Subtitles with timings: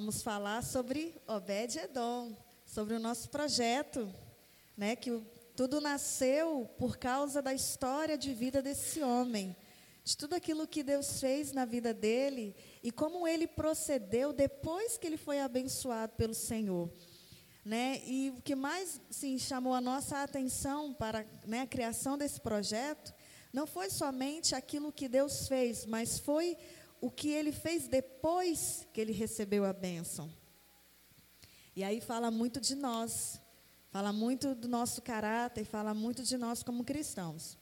[0.00, 4.10] Vamos falar sobre Obed-Edom, sobre o nosso projeto,
[4.74, 5.22] né, que
[5.54, 9.54] tudo nasceu por causa da história de vida desse homem,
[10.02, 15.06] de tudo aquilo que Deus fez na vida dele e como ele procedeu depois que
[15.06, 16.90] ele foi abençoado pelo Senhor.
[17.62, 18.00] Né?
[18.06, 23.12] E o que mais sim, chamou a nossa atenção para né, a criação desse projeto
[23.52, 26.56] não foi somente aquilo que Deus fez, mas foi
[27.00, 30.30] o que ele fez depois que ele recebeu a bênção.
[31.74, 33.40] E aí fala muito de nós,
[33.90, 37.56] fala muito do nosso caráter, fala muito de nós como cristãos.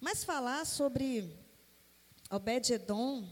[0.00, 1.36] Mas falar sobre
[2.30, 3.28] Obed-Edom,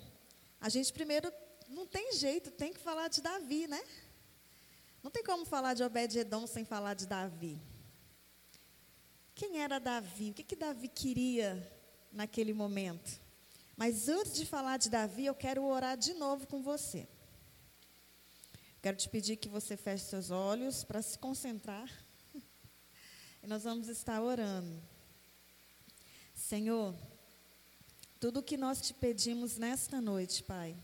[0.61, 1.33] a gente primeiro
[1.69, 3.83] não tem jeito, tem que falar de Davi, né?
[5.03, 7.61] Não tem como falar de Obed-Edom sem falar de Davi.
[9.35, 10.31] Quem era Davi?
[10.31, 11.67] O que, que Davi queria
[12.13, 13.20] naquele momento?
[13.81, 17.09] Mas antes de falar de Davi, eu quero orar de novo com você.
[18.83, 21.91] Quero te pedir que você feche seus olhos para se concentrar.
[23.43, 24.83] E nós vamos estar orando.
[26.35, 26.95] Senhor,
[28.21, 30.77] tudo o que nós te pedimos nesta noite, Pai,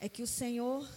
[0.00, 0.88] é que o Senhor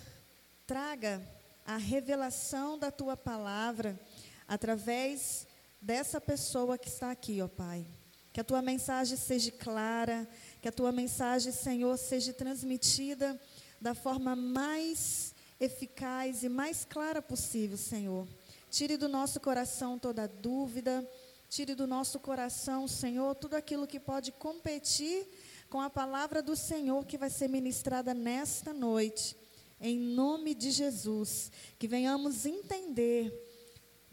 [0.66, 1.22] traga
[1.66, 4.00] a revelação da tua palavra
[4.48, 5.46] através
[5.82, 7.86] dessa pessoa que está aqui, ó Pai.
[8.32, 10.26] Que a tua mensagem seja clara,
[10.62, 13.40] que a tua mensagem, Senhor, seja transmitida
[13.82, 18.28] da forma mais eficaz e mais clara possível, Senhor.
[18.70, 21.08] Tire do nosso coração toda dúvida,
[21.50, 25.28] tire do nosso coração, Senhor, tudo aquilo que pode competir
[25.68, 29.36] com a palavra do Senhor que vai ser ministrada nesta noite.
[29.80, 33.34] Em nome de Jesus, que venhamos entender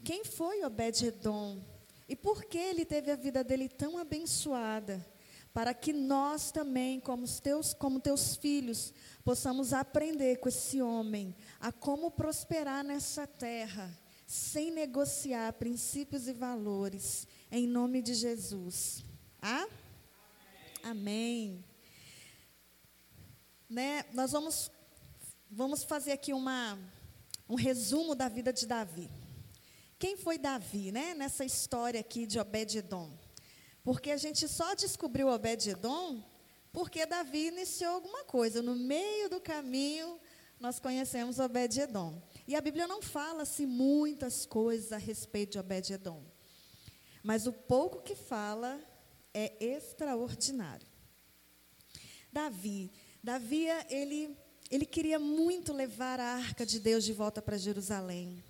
[0.03, 1.59] quem foi Obed-Edom
[2.07, 5.05] e por que ele teve a vida dele tão abençoada,
[5.53, 11.71] para que nós também, como teus, como teus filhos, possamos aprender com esse homem a
[11.71, 19.03] como prosperar nessa terra, sem negociar princípios e valores, em nome de Jesus.
[19.41, 19.67] Ah?
[20.83, 21.63] Amém.
[21.63, 21.65] Amém.
[23.69, 24.05] Né?
[24.13, 24.71] Nós vamos
[25.51, 26.77] Vamos fazer aqui uma,
[27.49, 29.09] um resumo da vida de Davi.
[29.97, 31.15] Quem foi Davi, né?
[31.15, 33.17] Nessa história aqui de Obed-edom.
[33.89, 36.23] Porque a gente só descobriu Obed-edom
[36.71, 38.61] porque Davi iniciou alguma coisa.
[38.61, 40.19] No meio do caminho,
[40.59, 42.21] nós conhecemos Obed-edom.
[42.47, 46.23] E a Bíblia não fala-se muitas coisas a respeito de Obed-edom.
[47.23, 48.79] Mas o pouco que fala
[49.33, 50.87] é extraordinário.
[52.31, 52.91] Davi,
[53.23, 54.37] Davi, ele
[54.69, 58.43] ele queria muito levar a arca de Deus de volta para Jerusalém.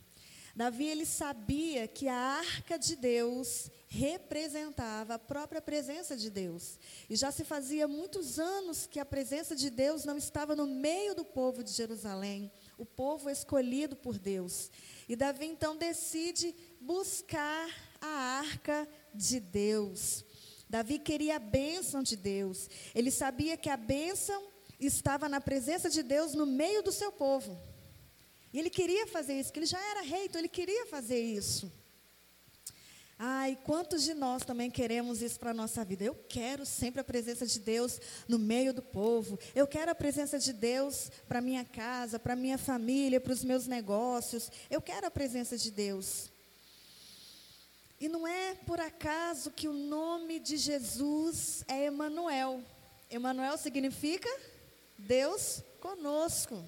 [0.59, 6.77] Davi ele sabia que a arca de Deus representava a própria presença de Deus.
[7.09, 11.15] E já se fazia muitos anos que a presença de Deus não estava no meio
[11.15, 14.69] do povo de Jerusalém, o povo escolhido por Deus.
[15.07, 17.69] E Davi então decide buscar
[18.01, 20.25] a arca de Deus.
[20.69, 22.69] Davi queria a bênção de Deus.
[22.93, 24.43] Ele sabia que a bênção
[24.77, 27.57] estava na presença de Deus no meio do seu povo.
[28.51, 31.71] E ele queria fazer isso, que ele já era rei, então ele queria fazer isso.
[33.21, 36.05] Ai, quantos de nós também queremos isso para a nossa vida?
[36.05, 37.99] Eu quero sempre a presença de Deus
[38.29, 39.37] no meio do povo.
[39.53, 43.67] Eu quero a presença de Deus para minha casa, para minha família, para os meus
[43.67, 44.49] negócios.
[44.69, 46.31] Eu quero a presença de Deus.
[47.99, 52.63] E não é por acaso que o nome de Jesus é Emanuel.
[53.11, 54.29] Emanuel significa
[54.97, 56.63] Deus conosco.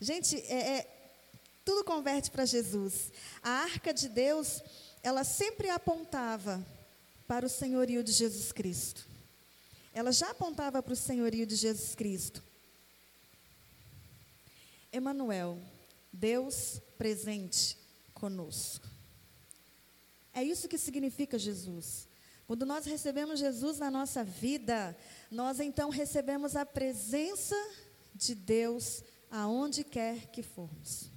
[0.00, 0.93] Gente, é, é
[1.64, 3.10] tudo converte para Jesus.
[3.42, 4.62] A arca de Deus,
[5.02, 6.64] ela sempre apontava
[7.26, 9.06] para o senhorio de Jesus Cristo.
[9.92, 12.42] Ela já apontava para o senhorio de Jesus Cristo.
[14.92, 15.58] Emanuel,
[16.12, 17.78] Deus presente
[18.12, 18.86] conosco.
[20.32, 22.08] É isso que significa Jesus.
[22.46, 24.96] Quando nós recebemos Jesus na nossa vida,
[25.30, 27.56] nós então recebemos a presença
[28.14, 31.13] de Deus aonde quer que formos.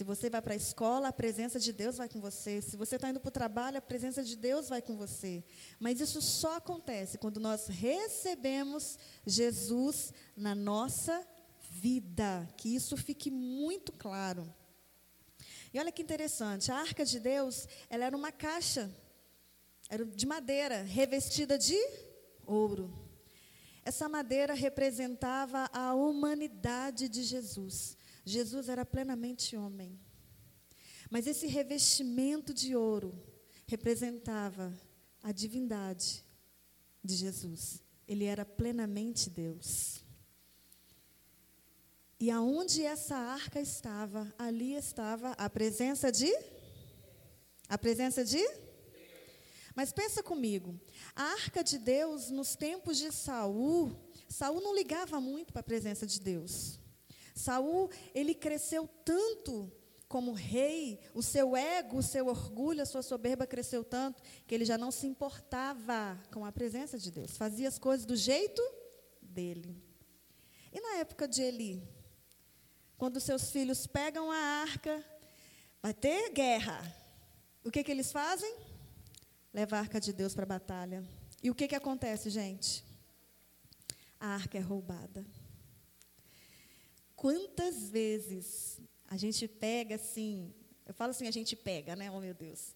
[0.00, 2.62] Se você vai para a escola, a presença de Deus vai com você.
[2.62, 5.44] Se você está indo para o trabalho, a presença de Deus vai com você.
[5.78, 11.22] Mas isso só acontece quando nós recebemos Jesus na nossa
[11.70, 12.48] vida.
[12.56, 14.50] Que isso fique muito claro.
[15.70, 18.90] E olha que interessante, a arca de Deus, ela era uma caixa
[19.90, 21.76] era de madeira, revestida de
[22.46, 22.90] ouro.
[23.84, 27.98] Essa madeira representava a humanidade de Jesus.
[28.30, 29.98] Jesus era plenamente homem.
[31.10, 33.20] Mas esse revestimento de ouro
[33.66, 34.72] representava
[35.22, 36.24] a divindade
[37.02, 37.82] de Jesus.
[38.06, 40.04] Ele era plenamente Deus.
[42.18, 46.30] E aonde essa arca estava, ali estava a presença de
[47.68, 48.44] a presença de
[49.76, 50.78] Mas pensa comigo,
[51.14, 53.96] a arca de Deus nos tempos de Saul,
[54.28, 56.79] Saul não ligava muito para a presença de Deus.
[57.34, 59.70] Saul, ele cresceu tanto
[60.08, 64.64] como rei, o seu ego, o seu orgulho, a sua soberba cresceu tanto que ele
[64.64, 68.60] já não se importava com a presença de Deus, fazia as coisas do jeito
[69.22, 69.80] dele.
[70.72, 71.82] E na época de Eli,
[72.98, 75.04] quando seus filhos pegam a arca,
[75.80, 76.82] vai ter guerra.
[77.64, 78.52] O que, que eles fazem?
[79.54, 81.04] Leva a arca de Deus para a batalha.
[81.42, 82.84] E o que, que acontece, gente?
[84.18, 85.24] A arca é roubada.
[87.20, 90.54] Quantas vezes a gente pega assim,
[90.86, 92.10] eu falo assim, a gente pega, né?
[92.10, 92.74] Oh meu Deus.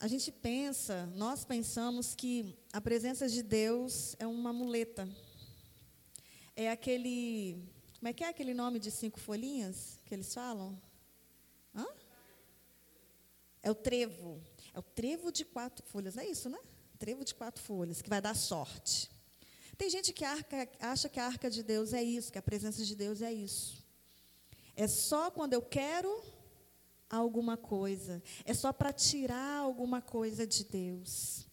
[0.00, 5.06] A gente pensa, nós pensamos que a presença de Deus é uma muleta.
[6.56, 7.62] É aquele,
[7.98, 10.80] como é que é aquele nome de cinco folhinhas que eles falam?
[11.76, 11.86] Hã?
[13.62, 14.42] É o trevo.
[14.72, 16.60] É o trevo de quatro folhas, não é isso, né?
[16.98, 19.10] Trevo de quatro folhas, que vai dar sorte.
[19.76, 22.84] Tem gente que arca, acha que a arca de Deus é isso, que a presença
[22.84, 23.84] de Deus é isso.
[24.76, 26.22] É só quando eu quero
[27.08, 28.22] alguma coisa.
[28.44, 31.46] É só para tirar alguma coisa de Deus.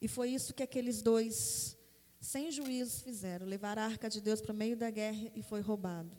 [0.00, 1.76] E foi isso que aqueles dois,
[2.20, 5.60] sem juízo, fizeram: levar a arca de Deus para o meio da guerra e foi
[5.60, 6.10] roubado.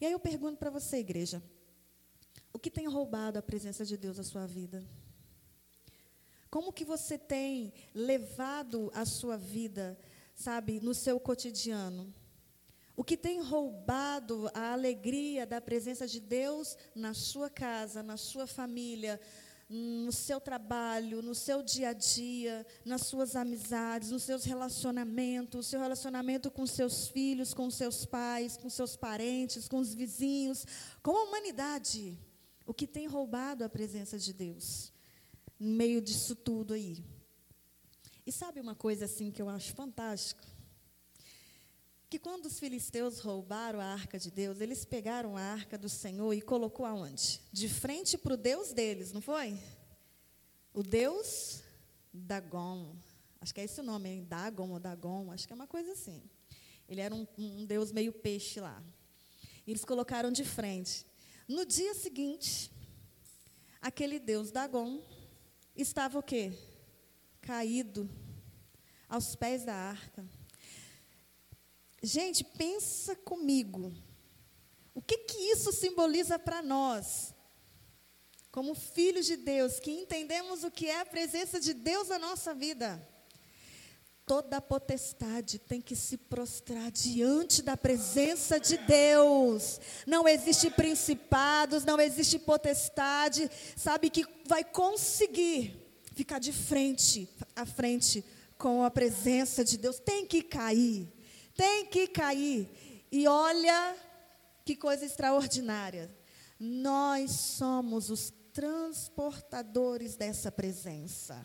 [0.00, 1.42] E aí eu pergunto para você, igreja:
[2.52, 4.84] o que tem roubado a presença de Deus à sua vida?
[6.50, 9.98] Como que você tem levado a sua vida,
[10.36, 12.14] sabe, no seu cotidiano?
[12.94, 18.46] O que tem roubado a alegria da presença de Deus na sua casa, na sua
[18.46, 19.20] família,
[19.68, 25.80] no seu trabalho, no seu dia a dia, nas suas amizades, nos seus relacionamentos, seu
[25.80, 30.64] relacionamento com seus filhos, com seus pais, com seus parentes, com os vizinhos,
[31.02, 32.18] com a humanidade.
[32.64, 34.92] O que tem roubado a presença de Deus
[35.58, 37.04] no meio disso tudo aí?
[38.26, 40.56] E sabe uma coisa assim que eu acho fantástica?
[42.08, 46.32] que quando os filisteus roubaram a arca de Deus, eles pegaram a arca do Senhor
[46.32, 47.40] e colocou aonde?
[47.52, 49.58] De frente para o Deus deles, não foi?
[50.72, 51.62] O Deus
[52.12, 52.94] Dagon.
[53.40, 54.24] Acho que é esse o nome, hein?
[54.24, 56.22] Dagon ou Dagon, acho que é uma coisa assim.
[56.88, 58.80] Ele era um, um Deus meio peixe lá.
[59.66, 61.04] E eles colocaram de frente.
[61.48, 62.70] No dia seguinte,
[63.82, 65.02] aquele Deus Dagon
[65.74, 66.52] estava o quê?
[67.46, 68.10] Caído
[69.08, 70.26] aos pés da arca.
[72.02, 73.94] Gente, pensa comigo.
[74.92, 77.32] O que, que isso simboliza para nós?
[78.50, 82.52] Como filhos de Deus, que entendemos o que é a presença de Deus na nossa
[82.52, 83.00] vida.
[84.24, 89.80] Toda potestade tem que se prostrar diante da presença de Deus.
[90.04, 95.85] Não existe principados, não existe potestade, sabe, que vai conseguir
[96.16, 98.24] ficar de frente, à frente
[98.58, 100.00] com a presença de Deus.
[100.00, 101.12] Tem que cair
[101.56, 102.68] tem que cair.
[103.10, 103.96] E olha
[104.64, 106.14] que coisa extraordinária.
[106.60, 111.40] Nós somos os transportadores dessa presença.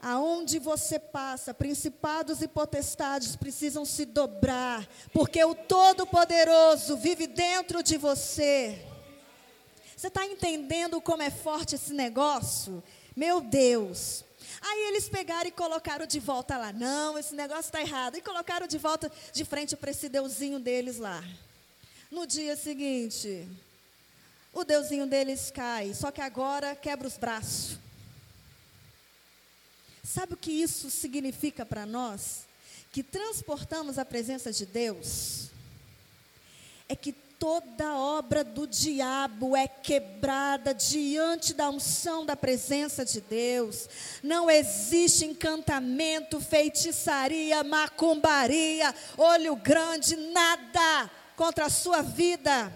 [0.00, 7.96] Aonde você passa, principados e potestades precisam se dobrar, porque o Todo-Poderoso vive dentro de
[7.96, 8.86] você.
[9.96, 12.80] Você está entendendo como é forte esse negócio?
[13.18, 14.24] Meu Deus,
[14.60, 16.72] Aí eles pegaram e colocaram de volta lá.
[16.72, 18.16] Não, esse negócio está errado.
[18.16, 21.22] E colocaram de volta de frente para esse deusinho deles lá.
[22.10, 23.48] No dia seguinte,
[24.52, 27.78] o deusinho deles cai, só que agora quebra os braços.
[30.04, 32.46] Sabe o que isso significa para nós?
[32.92, 35.48] Que transportamos a presença de Deus.
[36.88, 43.88] É que toda obra do diabo é quebrada diante da unção da presença de Deus.
[44.22, 52.72] Não existe encantamento, feitiçaria, macumbaria, olho grande, nada contra a sua vida.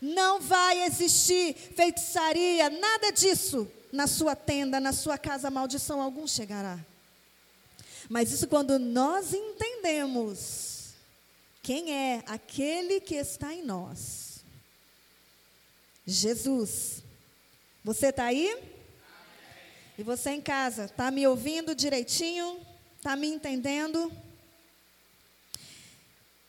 [0.00, 6.78] Não vai existir feitiçaria, nada disso na sua tenda, na sua casa, maldição algum chegará.
[8.08, 10.75] Mas isso quando nós entendemos
[11.66, 14.44] quem é aquele que está em nós?
[16.06, 17.02] Jesus.
[17.82, 18.56] Você está aí?
[19.98, 22.64] E você em casa, está me ouvindo direitinho?
[22.96, 24.12] Está me entendendo?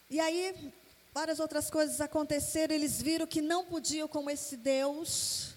[0.08, 0.72] E aí,
[1.12, 5.56] várias outras coisas aconteceram, eles viram que não podiam com esse Deus,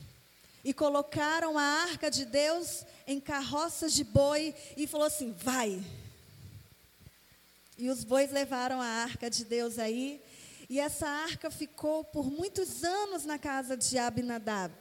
[0.64, 5.84] e colocaram a arca de Deus em carroças de boi, e falou assim: vai,
[7.80, 10.22] e os bois levaram a arca de Deus aí.
[10.68, 14.72] E essa arca ficou por muitos anos na casa de Abinadab,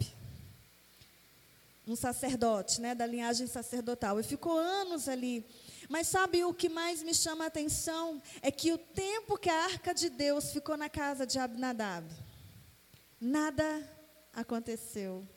[1.88, 4.20] um sacerdote, né, da linhagem sacerdotal.
[4.20, 5.44] E ficou anos ali.
[5.90, 8.22] Mas sabe o que mais me chama a atenção?
[8.42, 12.06] É que o tempo que a arca de Deus ficou na casa de Abinadab,
[13.20, 13.90] nada
[14.34, 15.28] aconteceu.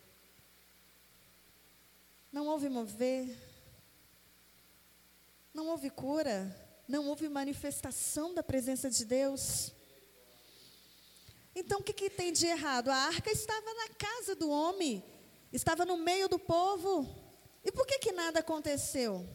[2.30, 3.34] Não houve mover,
[5.54, 6.54] não houve cura,
[6.92, 9.72] não houve manifestação da presença de Deus.
[11.56, 12.90] Então o que, que tem de errado?
[12.90, 15.02] A arca estava na casa do homem,
[15.50, 17.08] estava no meio do povo.
[17.64, 19.26] E por que, que nada aconteceu?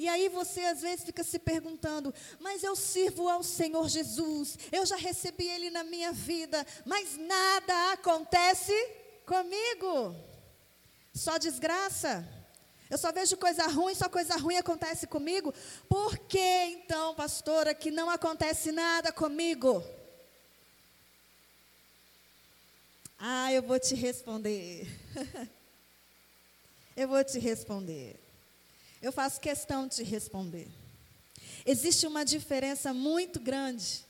[0.00, 4.84] E aí você às vezes fica se perguntando: mas eu sirvo ao Senhor Jesus, eu
[4.84, 8.74] já recebi Ele na minha vida, mas nada acontece
[9.24, 10.12] comigo.
[11.14, 12.37] Só desgraça.
[12.90, 15.52] Eu só vejo coisa ruim, só coisa ruim acontece comigo.
[15.88, 19.82] Por que então, pastora, que não acontece nada comigo?
[23.18, 24.86] Ah, eu vou te responder.
[26.96, 28.18] eu vou te responder.
[29.02, 30.68] Eu faço questão de te responder.
[31.66, 34.06] Existe uma diferença muito grande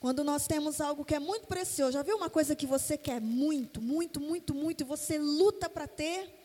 [0.00, 1.92] quando nós temos algo que é muito precioso.
[1.92, 5.86] Já viu uma coisa que você quer muito, muito, muito, muito, e você luta para
[5.86, 6.41] ter?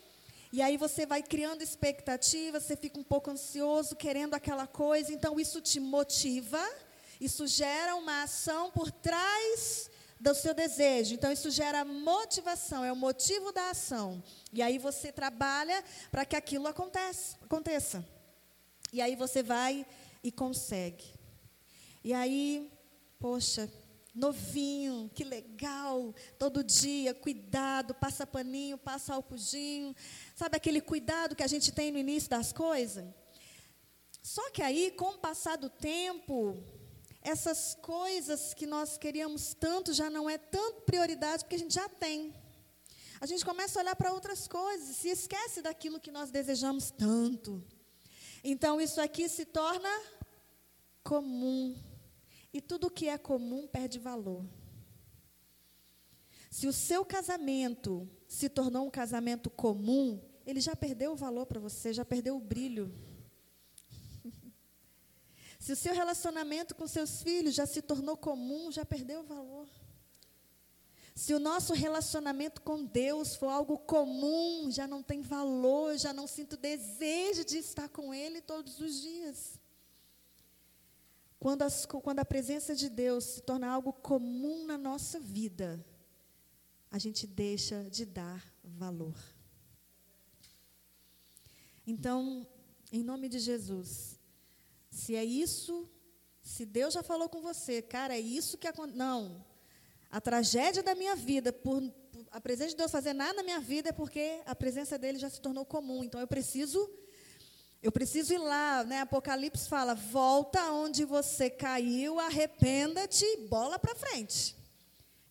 [0.51, 5.39] E aí você vai criando expectativas, você fica um pouco ansioso, querendo aquela coisa, então
[5.39, 6.63] isso te motiva,
[7.19, 9.89] isso gera uma ação por trás
[10.19, 11.13] do seu desejo.
[11.13, 14.23] Então, isso gera motivação, é o motivo da ação.
[14.51, 18.05] E aí você trabalha para que aquilo aconteça, aconteça.
[18.91, 19.85] E aí você vai
[20.23, 21.05] e consegue.
[22.03, 22.71] E aí,
[23.19, 23.69] poxa,
[24.17, 29.95] novinho, que legal, todo dia, cuidado, passa paninho, passa alpudinho.
[30.35, 33.05] Sabe aquele cuidado que a gente tem no início das coisas?
[34.23, 36.57] Só que aí, com o passar do tempo,
[37.21, 41.87] essas coisas que nós queríamos tanto já não é tanto prioridade, porque a gente já
[41.87, 42.33] tem.
[43.21, 47.63] A gente começa a olhar para outras coisas, se esquece daquilo que nós desejamos tanto.
[48.43, 49.89] Então, isso aqui se torna
[51.03, 51.75] comum.
[52.57, 54.43] E tudo que é comum perde valor.
[56.49, 61.59] Se o seu casamento se tornou um casamento comum, ele já perdeu o valor para
[61.59, 62.91] você, já perdeu o brilho.
[65.59, 69.67] Se o seu relacionamento com seus filhos já se tornou comum, já perdeu o valor.
[71.13, 76.25] Se o nosso relacionamento com Deus for algo comum, já não tem valor, já não
[76.25, 79.59] sinto desejo de estar com Ele todos os dias.
[81.39, 85.85] Quando, as, quando a presença de Deus se torna algo comum na nossa vida,
[86.89, 89.15] a gente deixa de dar valor.
[91.85, 92.45] Então,
[92.91, 94.19] em nome de Jesus,
[94.89, 95.89] se é isso,
[96.41, 98.97] se Deus já falou com você, cara, é isso que acontece.
[98.97, 99.45] Não.
[100.09, 103.59] A tragédia da minha vida, por, por a presença de Deus fazer nada na minha
[103.59, 106.03] vida, é porque a presença dele já se tornou comum.
[106.03, 106.89] Então eu preciso
[107.81, 109.01] eu preciso ir lá, né?
[109.01, 114.55] Apocalipse fala: volta onde você caiu, arrependa-te, bola para frente.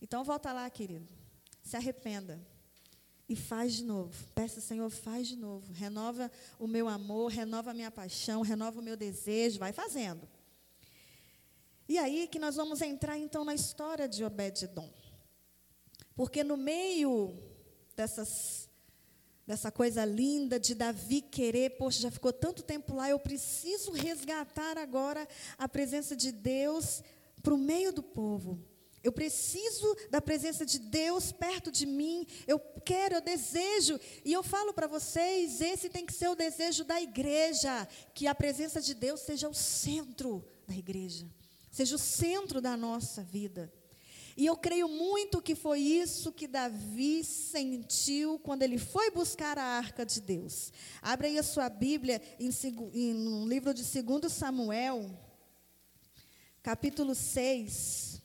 [0.00, 1.08] Então volta lá, querido.
[1.62, 2.40] Se arrependa.
[3.28, 4.14] E faz de novo.
[4.34, 5.72] Peça, Senhor, faz de novo.
[5.72, 9.58] Renova o meu amor, renova a minha paixão, renova o meu desejo.
[9.58, 10.28] Vai fazendo.
[11.88, 14.88] E aí que nós vamos entrar então na história de Obed-Edom.
[16.14, 17.36] Porque no meio
[17.96, 18.65] dessas,
[19.46, 24.76] dessa coisa linda de Davi querer, poxa, já ficou tanto tempo lá, eu preciso resgatar
[24.76, 25.26] agora
[25.56, 27.02] a presença de Deus
[27.42, 28.58] para o meio do povo.
[29.04, 32.26] Eu preciso da presença de Deus perto de mim.
[32.44, 34.00] Eu quero, eu desejo.
[34.24, 37.86] E eu falo para vocês: esse tem que ser o desejo da igreja.
[38.12, 41.24] Que a presença de Deus seja o centro da igreja,
[41.70, 43.72] seja o centro da nossa vida.
[44.36, 49.62] E eu creio muito que foi isso que Davi sentiu quando ele foi buscar a
[49.62, 50.70] arca de Deus.
[51.00, 52.50] Abre aí a sua Bíblia em,
[52.92, 55.10] em, no livro de 2 Samuel,
[56.62, 58.20] capítulo 6.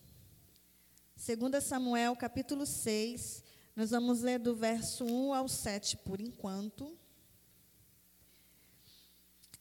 [1.16, 6.98] 2 Samuel capítulo 6, nós vamos ler do verso 1 ao 7 por enquanto.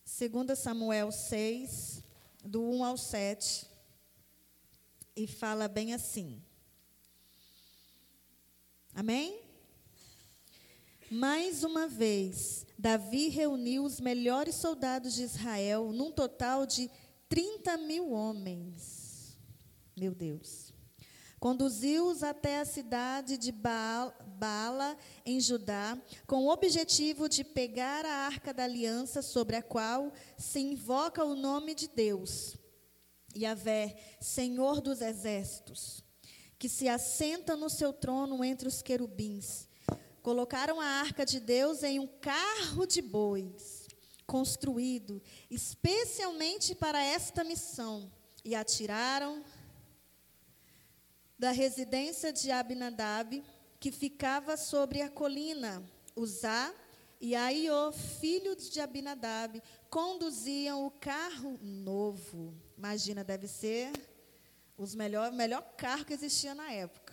[0.04, 2.02] 2 Samuel 6,
[2.44, 3.69] do 1 ao 7,
[5.24, 6.42] e fala bem assim.
[8.94, 9.40] Amém?
[11.10, 16.90] Mais uma vez, Davi reuniu os melhores soldados de Israel, num total de
[17.28, 19.36] 30 mil homens.
[19.96, 20.72] Meu Deus.
[21.38, 28.54] Conduziu-os até a cidade de Bala, em Judá, com o objetivo de pegar a arca
[28.54, 32.59] da aliança sobre a qual se invoca o nome de Deus.
[33.36, 36.02] Yahvé, Senhor dos exércitos,
[36.58, 39.68] que se assenta no seu trono entre os querubins.
[40.22, 43.86] Colocaram a arca de Deus em um carro de bois,
[44.26, 48.12] construído especialmente para esta missão,
[48.44, 49.42] e a tiraram
[51.38, 53.42] da residência de Abinadab,
[53.78, 55.82] que ficava sobre a colina.
[56.14, 56.74] Uzá
[57.18, 62.54] e Aiô, filho de Abinadab, conduziam o carro novo.
[62.80, 63.92] Imagina, deve ser
[64.74, 67.12] os melhor, melhor carro que existia na época.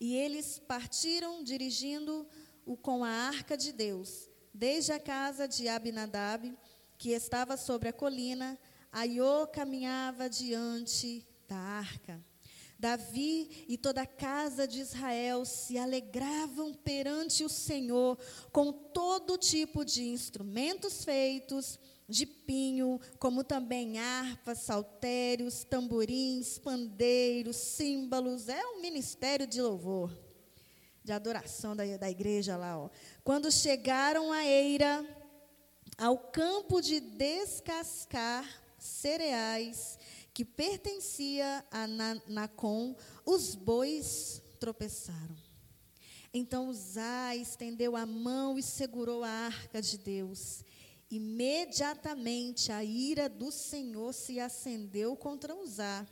[0.00, 6.58] E eles partiram dirigindo-o com a arca de Deus, desde a casa de Abinadab,
[6.98, 8.58] que estava sobre a colina,
[8.90, 12.20] Aiô caminhava diante da arca.
[12.80, 18.18] Davi e toda a casa de Israel se alegravam perante o Senhor
[18.50, 21.78] com todo tipo de instrumentos feitos
[22.10, 28.48] de pinho, como também harpas, saltérios, tamborins, pandeiros, símbolos.
[28.48, 30.12] É um ministério de louvor,
[31.04, 32.76] de adoração da, da igreja lá.
[32.76, 32.90] Ó.
[33.22, 35.06] Quando chegaram à eira,
[35.96, 38.44] ao campo de descascar
[38.76, 39.98] cereais,
[40.34, 41.86] que pertencia a
[42.26, 45.36] Nacon, os bois tropeçaram.
[46.32, 50.64] Então Uzá estendeu a mão e segurou a arca de Deus.
[51.10, 56.06] Imediatamente a ira do Senhor se acendeu contra Uzá.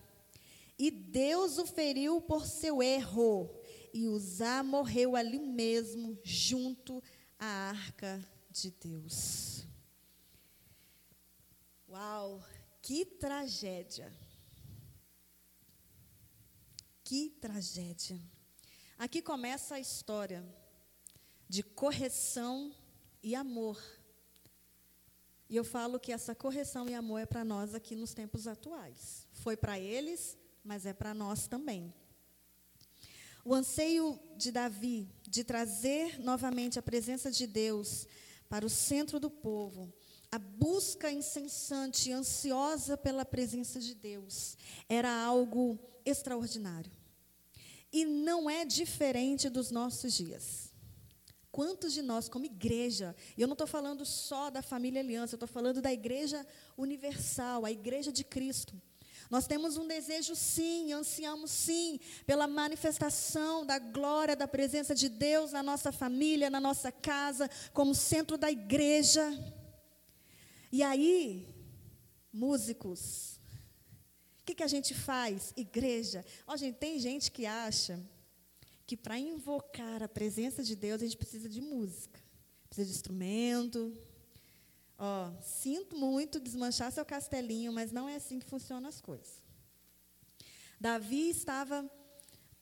[0.76, 3.48] E Deus o feriu por seu erro.
[3.94, 7.02] E Uzá morreu ali mesmo, junto
[7.38, 9.64] à arca de Deus.
[11.88, 12.42] Uau!
[12.82, 14.12] Que tragédia.
[17.04, 18.20] Que tragédia.
[18.98, 20.44] Aqui começa a história
[21.48, 22.74] de correção
[23.22, 23.78] e amor.
[25.48, 29.26] E eu falo que essa correção e amor é para nós aqui nos tempos atuais.
[29.32, 31.92] Foi para eles, mas é para nós também.
[33.44, 38.06] O anseio de Davi de trazer novamente a presença de Deus
[38.48, 39.92] para o centro do povo
[40.30, 44.56] a busca incessante e ansiosa pela presença de Deus
[44.88, 46.92] era algo extraordinário.
[47.90, 50.67] E não é diferente dos nossos dias.
[51.50, 55.36] Quantos de nós, como igreja, e eu não estou falando só da família Aliança, eu
[55.36, 58.80] estou falando da igreja universal, a igreja de Cristo.
[59.30, 65.52] Nós temos um desejo, sim, ansiamos, sim, pela manifestação da glória, da presença de Deus
[65.52, 69.22] na nossa família, na nossa casa, como centro da igreja.
[70.72, 71.46] E aí,
[72.32, 73.38] músicos,
[74.40, 75.52] o que, que a gente faz?
[75.56, 76.24] Igreja.
[76.46, 78.00] Ó, gente, tem gente que acha
[78.88, 82.18] que para invocar a presença de Deus a gente precisa de música,
[82.70, 83.92] precisa de instrumento.
[84.98, 89.42] Ó, sinto muito desmanchar seu castelinho, mas não é assim que funcionam as coisas.
[90.80, 91.86] Davi estava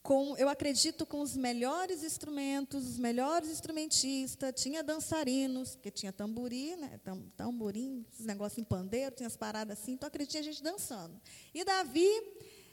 [0.02, 6.74] com, eu acredito, com os melhores instrumentos, os melhores instrumentistas, tinha dançarinos, porque tinha tamborim,
[6.74, 10.60] né, tam, tamborim, esses negócios em pandeiro, tinha as paradas assim, então acredito a gente
[10.60, 11.20] dançando.
[11.54, 12.08] E Davi,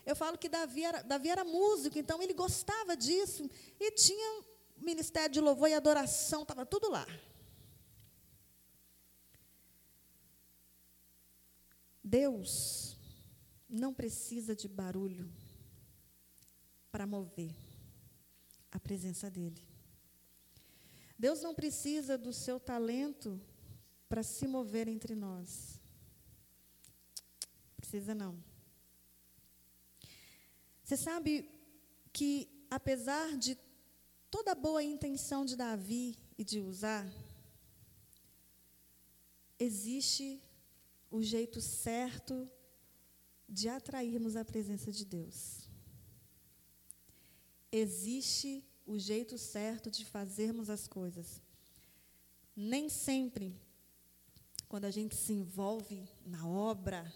[0.05, 4.43] eu falo que Davi era, Davi era músico, então ele gostava disso, e tinha
[4.77, 7.07] ministério de louvor e adoração, estava tudo lá.
[12.03, 12.97] Deus
[13.69, 15.31] não precisa de barulho
[16.91, 17.55] para mover
[18.71, 19.63] a presença dEle.
[21.17, 23.39] Deus não precisa do seu talento
[24.09, 25.79] para se mover entre nós.
[27.77, 28.52] Precisa não.
[30.83, 31.49] Você sabe
[32.11, 33.57] que, apesar de
[34.29, 37.07] toda a boa intenção de Davi e de usar,
[39.57, 40.41] existe
[41.09, 42.49] o jeito certo
[43.47, 45.63] de atrairmos a presença de Deus
[47.73, 51.41] existe o jeito certo de fazermos as coisas.
[52.55, 53.59] Nem sempre,
[54.69, 57.11] quando a gente se envolve na obra,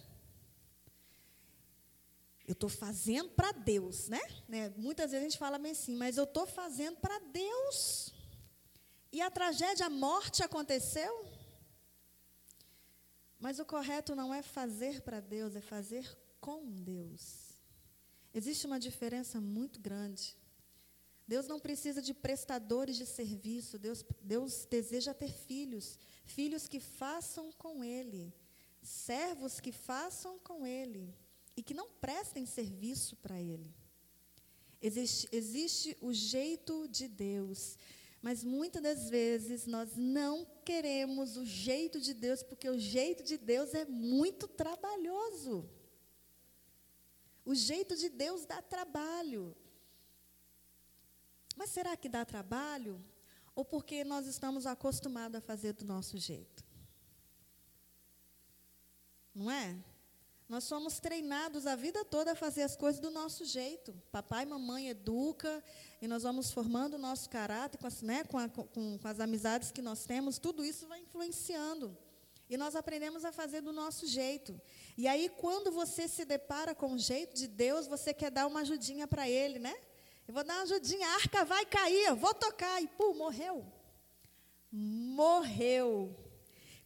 [2.47, 4.21] eu estou fazendo para Deus, né?
[4.47, 4.73] né?
[4.77, 8.13] Muitas vezes a gente fala bem assim, mas eu estou fazendo para Deus.
[9.12, 11.27] E a tragédia, a morte aconteceu.
[13.38, 17.60] Mas o correto não é fazer para Deus, é fazer com Deus.
[18.33, 20.38] Existe uma diferença muito grande.
[21.27, 27.51] Deus não precisa de prestadores de serviço, Deus, Deus deseja ter filhos, filhos que façam
[27.51, 28.33] com Ele,
[28.81, 31.13] servos que façam com Ele
[31.58, 33.76] e que não prestem serviço para Ele.
[34.80, 37.76] Existe, existe o jeito de Deus,
[38.22, 43.39] mas muitas das vezes nós não queremos o jeito de Deus, porque o jeito de
[43.39, 45.67] Deus é muito trabalhoso.
[47.43, 49.56] O jeito de Deus dá trabalho.
[51.56, 53.04] Mas será que dá trabalho?
[53.56, 56.63] Ou porque nós estamos acostumados a fazer do nosso jeito?
[59.34, 59.84] Não é?
[60.49, 63.93] Nós somos treinados a vida toda a fazer as coisas do nosso jeito.
[64.12, 65.62] Papai e mamãe educa
[66.01, 69.19] e nós vamos formando o nosso caráter com as, né, com, a, com, com as
[69.19, 70.38] amizades que nós temos.
[70.38, 71.97] Tudo isso vai influenciando.
[72.49, 74.60] E nós aprendemos a fazer do nosso jeito.
[74.97, 78.62] E aí, quando você se depara com o jeito de Deus, você quer dar uma
[78.62, 79.75] ajudinha para Ele, né?
[80.25, 82.81] Eu vou dar uma ajudinha, a arca vai cair, eu vou tocar.
[82.81, 83.65] E, pô, morreu.
[84.71, 86.15] Morreu.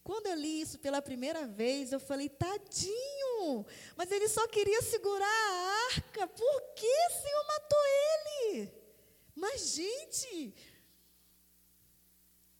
[0.03, 5.25] Quando eu li isso pela primeira vez, eu falei, tadinho, mas ele só queria segurar
[5.25, 8.73] a arca, por que o Senhor matou ele?
[9.35, 10.55] Mas, gente,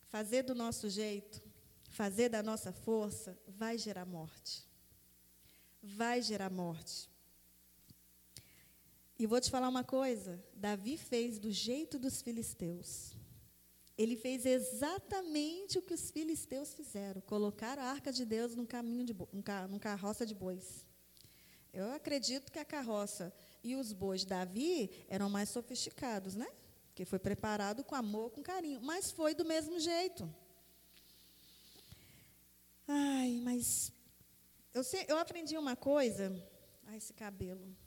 [0.08, 1.42] fazer do nosso jeito,
[1.90, 4.68] fazer da nossa força, vai gerar morte.
[5.82, 7.10] Vai gerar morte.
[9.18, 13.16] E vou te falar uma coisa: Davi fez do jeito dos filisteus.
[14.02, 19.06] Ele fez exatamente o que os filisteus fizeram: colocaram a arca de Deus num caminho
[19.06, 19.16] de
[19.70, 20.86] num carroça de bois.
[21.72, 23.32] Eu acredito que a carroça
[23.64, 26.48] e os bois de Davi eram mais sofisticados, né?
[26.96, 30.28] Que foi preparado com amor, com carinho, mas foi do mesmo jeito.
[32.88, 33.92] Ai, mas
[34.74, 36.36] eu, sei, eu aprendi uma coisa.
[36.88, 37.78] Ai, esse cabelo.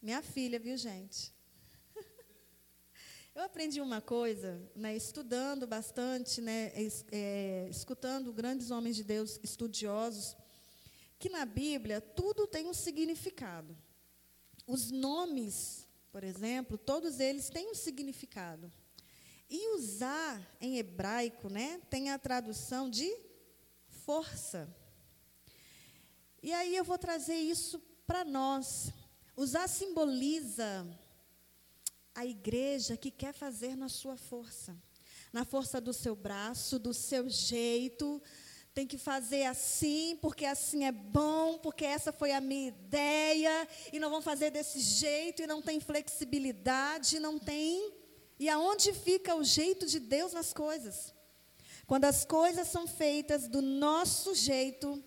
[0.00, 1.37] Minha filha, viu, gente?
[3.38, 6.72] Eu aprendi uma coisa, né, estudando bastante, né,
[7.12, 10.36] é, escutando grandes homens de Deus estudiosos,
[11.20, 13.78] que na Bíblia tudo tem um significado.
[14.66, 18.72] Os nomes, por exemplo, todos eles têm um significado.
[19.48, 23.08] E usar em hebraico, né, tem a tradução de
[23.86, 24.68] força.
[26.42, 28.90] E aí eu vou trazer isso para nós.
[29.36, 30.84] Usar simboliza
[32.18, 34.76] a igreja que quer fazer na sua força,
[35.32, 38.20] na força do seu braço, do seu jeito.
[38.74, 44.00] Tem que fazer assim, porque assim é bom, porque essa foi a minha ideia, e
[44.00, 47.92] não vão fazer desse jeito, e não tem flexibilidade, não tem.
[48.36, 51.14] E aonde fica o jeito de Deus nas coisas?
[51.86, 55.00] Quando as coisas são feitas do nosso jeito,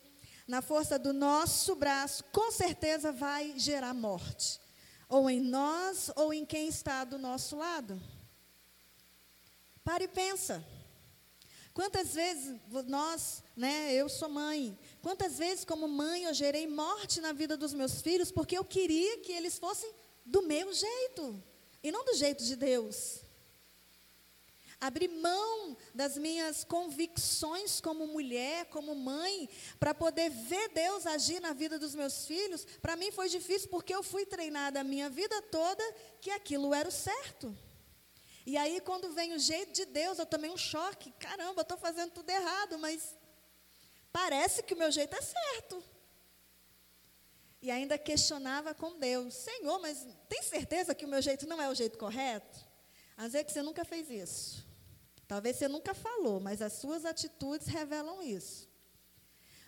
[0.47, 4.60] na força do nosso braço, com certeza vai gerar morte
[5.11, 8.01] ou em nós ou em quem está do nosso lado.
[9.83, 10.65] Pare e pensa.
[11.73, 12.55] Quantas vezes
[12.87, 17.73] nós, né, eu sou mãe, quantas vezes como mãe eu gerei morte na vida dos
[17.73, 19.91] meus filhos porque eu queria que eles fossem
[20.25, 21.41] do meu jeito
[21.83, 23.21] e não do jeito de Deus
[24.81, 29.47] abrir mão das minhas convicções como mulher, como mãe,
[29.79, 33.93] para poder ver Deus agir na vida dos meus filhos, para mim foi difícil porque
[33.93, 35.83] eu fui treinada a minha vida toda
[36.19, 37.55] que aquilo era o certo.
[38.43, 41.11] E aí, quando vem o jeito de Deus, eu tomei um choque.
[41.19, 43.15] Caramba, estou fazendo tudo errado, mas
[44.11, 45.83] parece que o meu jeito é certo.
[47.61, 51.69] E ainda questionava com Deus: Senhor, mas tem certeza que o meu jeito não é
[51.69, 52.71] o jeito correto?
[53.15, 54.70] Às vezes você nunca fez isso.
[55.31, 58.69] Talvez você nunca falou, mas as suas atitudes revelam isso.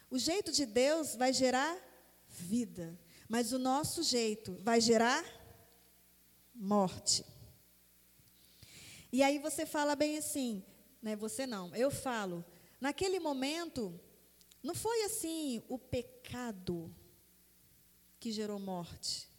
[0.09, 1.73] O jeito de Deus vai gerar
[2.27, 2.99] vida,
[3.29, 5.23] mas o nosso jeito vai gerar
[6.53, 7.23] morte.
[9.09, 10.61] E aí você fala bem assim,
[11.01, 11.15] né?
[11.15, 12.43] Você não, eu falo.
[12.81, 13.97] Naquele momento,
[14.61, 16.93] não foi assim o pecado
[18.19, 19.29] que gerou morte.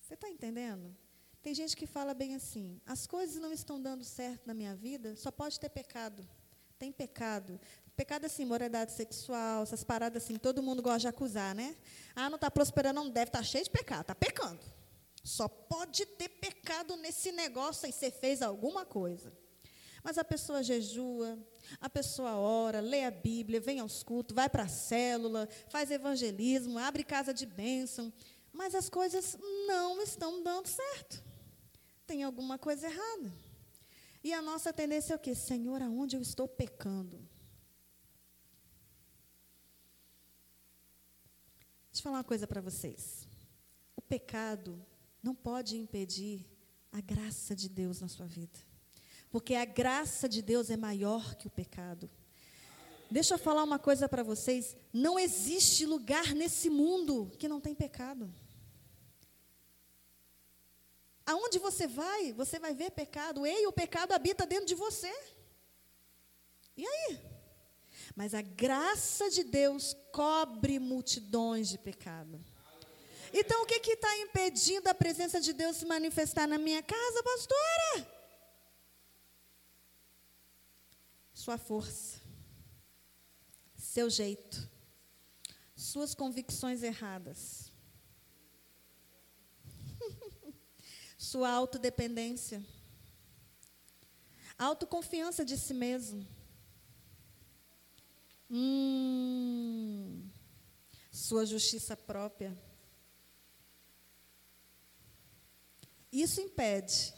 [0.00, 0.96] Você está entendendo?
[1.48, 5.16] Tem gente que fala bem assim: as coisas não estão dando certo na minha vida,
[5.16, 6.28] só pode ter pecado.
[6.78, 7.58] Tem pecado.
[7.96, 11.74] Pecado assim, moralidade sexual, essas paradas assim, todo mundo gosta de acusar, né?
[12.14, 14.60] Ah, não está prosperando, não deve, está cheio de pecado, está pecando.
[15.24, 19.32] Só pode ter pecado nesse negócio aí, você fez alguma coisa.
[20.04, 21.38] Mas a pessoa jejua,
[21.80, 26.78] a pessoa ora, lê a Bíblia, vem aos cultos, vai para a célula, faz evangelismo,
[26.78, 28.12] abre casa de bênção,
[28.52, 31.26] mas as coisas não estão dando certo
[32.08, 33.30] tem alguma coisa errada.
[34.24, 35.34] E a nossa tendência é o quê?
[35.34, 37.18] Senhor, aonde eu estou pecando?
[41.92, 43.28] Deixa eu falar uma coisa para vocês.
[43.94, 44.82] O pecado
[45.22, 46.46] não pode impedir
[46.90, 48.58] a graça de Deus na sua vida.
[49.30, 52.10] Porque a graça de Deus é maior que o pecado.
[53.10, 57.74] Deixa eu falar uma coisa para vocês: não existe lugar nesse mundo que não tem
[57.74, 58.32] pecado.
[61.28, 63.44] Aonde você vai, você vai ver pecado.
[63.44, 65.12] Ei, o pecado habita dentro de você.
[66.74, 67.20] E aí?
[68.16, 72.42] Mas a graça de Deus cobre multidões de pecado.
[73.30, 78.10] Então, o que está impedindo a presença de Deus se manifestar na minha casa, pastora?
[81.34, 82.22] Sua força,
[83.76, 84.66] seu jeito,
[85.76, 87.67] suas convicções erradas,
[91.28, 92.64] sua autodependência,
[94.58, 96.26] autoconfiança de si mesmo.
[98.50, 100.26] Hum,
[101.12, 102.56] sua justiça própria.
[106.10, 107.12] Isso impede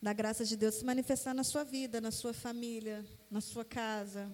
[0.00, 4.32] da graça de Deus se manifestar na sua vida, na sua família, na sua casa.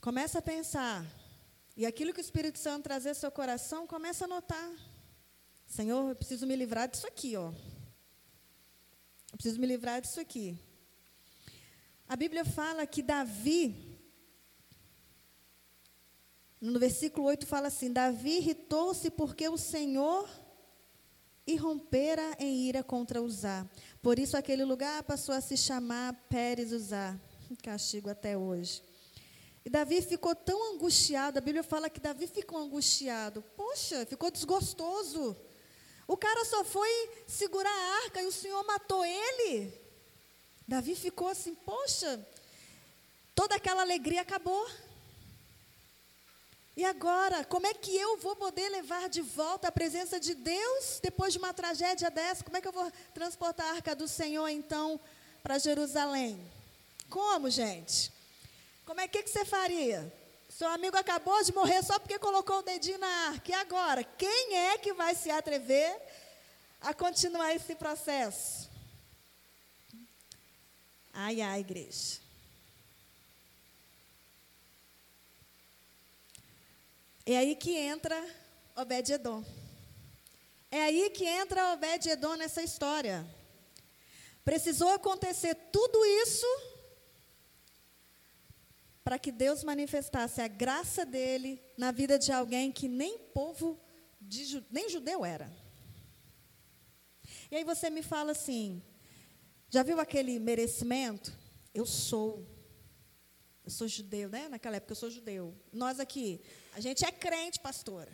[0.00, 1.06] Começa a pensar.
[1.76, 4.95] E aquilo que o Espírito Santo trazer ao seu coração, começa a notar.
[5.66, 7.52] Senhor, eu preciso me livrar disso aqui, ó.
[9.32, 10.58] Eu preciso me livrar disso aqui.
[12.08, 13.98] A Bíblia fala que Davi,
[16.60, 20.28] no versículo 8 fala assim: Davi irritou-se porque o Senhor
[21.46, 23.68] irrompera em ira contra Uzá.
[24.00, 27.18] Por isso aquele lugar passou a se chamar Pérez Uzá.
[27.62, 28.82] Castigo até hoje.
[29.64, 33.42] E Davi ficou tão angustiado, a Bíblia fala que Davi ficou angustiado.
[33.56, 35.36] Poxa, ficou desgostoso.
[36.06, 39.72] O cara só foi segurar a arca e o Senhor matou ele.
[40.66, 42.24] Davi ficou assim, poxa,
[43.34, 44.68] toda aquela alegria acabou.
[46.76, 51.00] E agora, como é que eu vou poder levar de volta a presença de Deus
[51.02, 52.44] depois de uma tragédia dessa?
[52.44, 55.00] Como é que eu vou transportar a arca do Senhor então
[55.42, 56.38] para Jerusalém?
[57.08, 58.12] Como, gente?
[58.84, 60.12] Como é que, que você faria?
[60.56, 63.50] Seu amigo acabou de morrer só porque colocou o dedinho na arca.
[63.50, 64.02] E agora?
[64.02, 66.00] Quem é que vai se atrever
[66.80, 68.70] a continuar esse processo?
[71.12, 72.20] Ai, ai, igreja.
[77.26, 78.18] É aí que entra
[78.74, 79.44] Obed-Edom.
[80.70, 83.26] É aí que entra Obed-Edom nessa história.
[84.42, 86.46] Precisou acontecer tudo isso
[89.06, 93.80] para que Deus manifestasse a graça dele na vida de alguém que nem povo,
[94.20, 95.48] de, nem judeu era.
[97.48, 98.82] E aí você me fala assim:
[99.70, 101.32] já viu aquele merecimento?
[101.72, 102.44] Eu sou.
[103.64, 104.48] Eu sou judeu, né?
[104.48, 105.54] Naquela época eu sou judeu.
[105.72, 106.42] Nós aqui,
[106.72, 108.10] a gente é crente, pastora.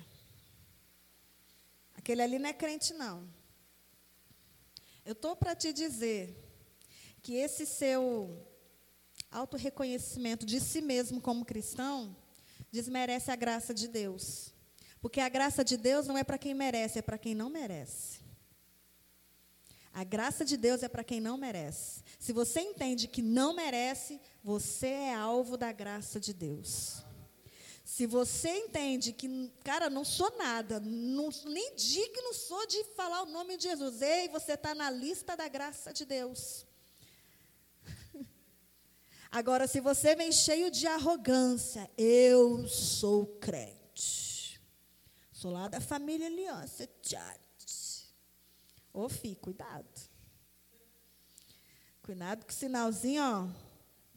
[1.95, 3.27] Aquele ali não é crente, não.
[5.07, 6.37] Eu estou para te dizer
[7.23, 8.47] que esse seu
[9.33, 12.15] autorreconhecimento de si mesmo como cristão
[12.71, 14.53] desmerece a graça de Deus.
[15.01, 18.21] Porque a graça de Deus não é para quem merece, é para quem não merece.
[19.93, 22.03] A graça de Deus é para quem não merece.
[22.19, 27.03] Se você entende que não merece, você é alvo da graça de Deus.
[27.85, 33.27] Se você entende que, cara, não sou nada, não, nem digno sou de falar o
[33.27, 36.65] nome de Jesus, ei, você está na lista da graça de Deus.
[39.33, 44.61] Agora, se você vem cheio de arrogância, eu sou crente.
[45.33, 48.13] Sou lá da família Aliança Church.
[48.93, 49.89] Ô, filho, cuidado.
[52.03, 53.49] Cuidado com o sinalzinho, ó.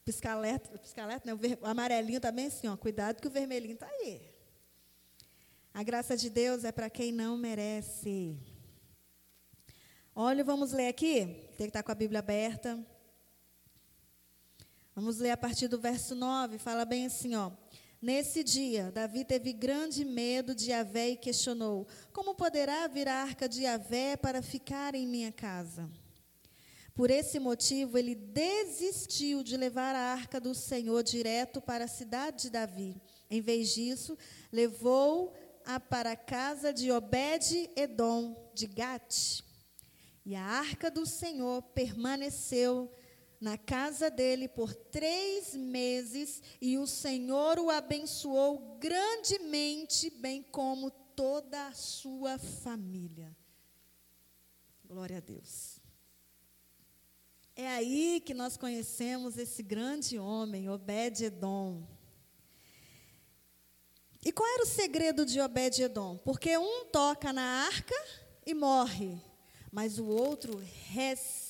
[0.03, 1.33] Piscaleta, piscaleta, né?
[1.33, 2.75] O, o amarelinho também assim, ó.
[2.75, 4.21] Cuidado que o vermelhinho está aí.
[5.73, 8.37] A graça de Deus é para quem não merece.
[10.13, 11.25] Olha, vamos ler aqui.
[11.57, 12.85] Tem que estar com a Bíblia aberta.
[14.95, 16.57] Vamos ler a partir do verso 9.
[16.57, 17.51] Fala bem assim, ó.
[18.01, 23.49] Nesse dia, Davi teve grande medo de Yahvé e questionou: Como poderá vir a arca
[23.49, 25.89] de Yahvé para ficar em minha casa?
[26.93, 32.43] Por esse motivo, ele desistiu de levar a arca do Senhor direto para a cidade
[32.43, 32.95] de Davi.
[33.29, 34.17] Em vez disso,
[34.49, 39.43] levou-a para a casa de Obed-Edom, de Gate.
[40.25, 42.89] E a arca do Senhor permaneceu
[43.39, 51.67] na casa dele por três meses, e o Senhor o abençoou grandemente, bem como toda
[51.67, 53.35] a sua família.
[54.83, 55.79] Glória a Deus.
[57.55, 61.87] É aí que nós conhecemos esse grande homem, Obed-Edom.
[64.23, 66.17] E qual era o segredo de Obed-Edom?
[66.17, 67.95] Porque um toca na arca
[68.45, 69.17] e morre,
[69.71, 71.44] mas o outro recebe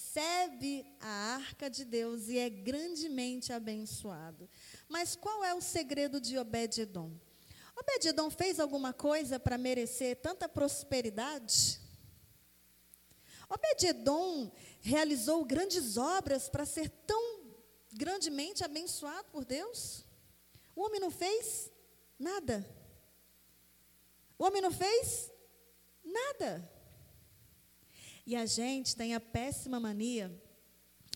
[0.99, 4.49] a arca de Deus e é grandemente abençoado.
[4.87, 7.11] Mas qual é o segredo de Obed-Edom?
[7.75, 11.79] Obed-Edom fez alguma coisa para merecer tanta prosperidade?
[13.49, 14.51] Obed-Edom
[14.81, 17.41] realizou grandes obras para ser tão
[17.93, 20.05] grandemente abençoado por Deus?
[20.75, 21.71] O homem não fez
[22.17, 22.65] nada.
[24.37, 25.31] O homem não fez
[26.03, 26.74] nada.
[28.25, 30.33] E a gente tem a péssima mania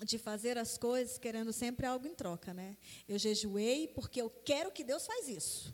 [0.04, 2.78] de fazer as coisas querendo sempre algo em troca, né?
[3.08, 5.74] Eu jejuei porque eu quero que Deus faz isso.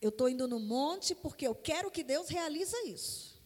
[0.00, 3.36] Eu estou indo no monte porque eu quero que Deus realiza isso.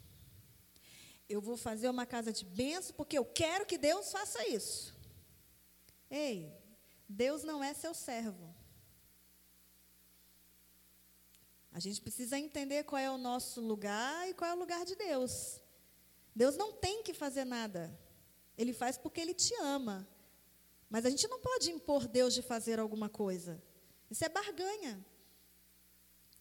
[1.29, 4.95] Eu vou fazer uma casa de bênção porque eu quero que Deus faça isso.
[6.11, 6.53] Ei,
[7.09, 8.55] Deus não é seu servo.
[11.73, 14.97] A gente precisa entender qual é o nosso lugar e qual é o lugar de
[14.97, 15.61] Deus.
[16.35, 17.99] Deus não tem que fazer nada.
[18.57, 20.09] Ele faz porque Ele te ama.
[20.89, 23.63] Mas a gente não pode impor Deus de fazer alguma coisa.
[24.11, 25.05] Isso é barganha.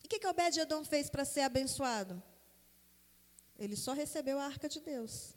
[0.03, 2.21] E o que, que Obed-Edom fez para ser abençoado?
[3.57, 5.35] Ele só recebeu a arca de Deus.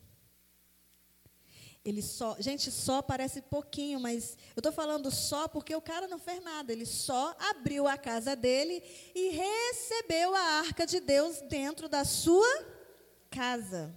[1.85, 6.19] Ele só, gente, só parece pouquinho, mas eu estou falando só porque o cara não
[6.19, 6.73] fez nada.
[6.73, 8.83] Ele só abriu a casa dele
[9.15, 12.47] e recebeu a arca de Deus dentro da sua
[13.29, 13.93] casa.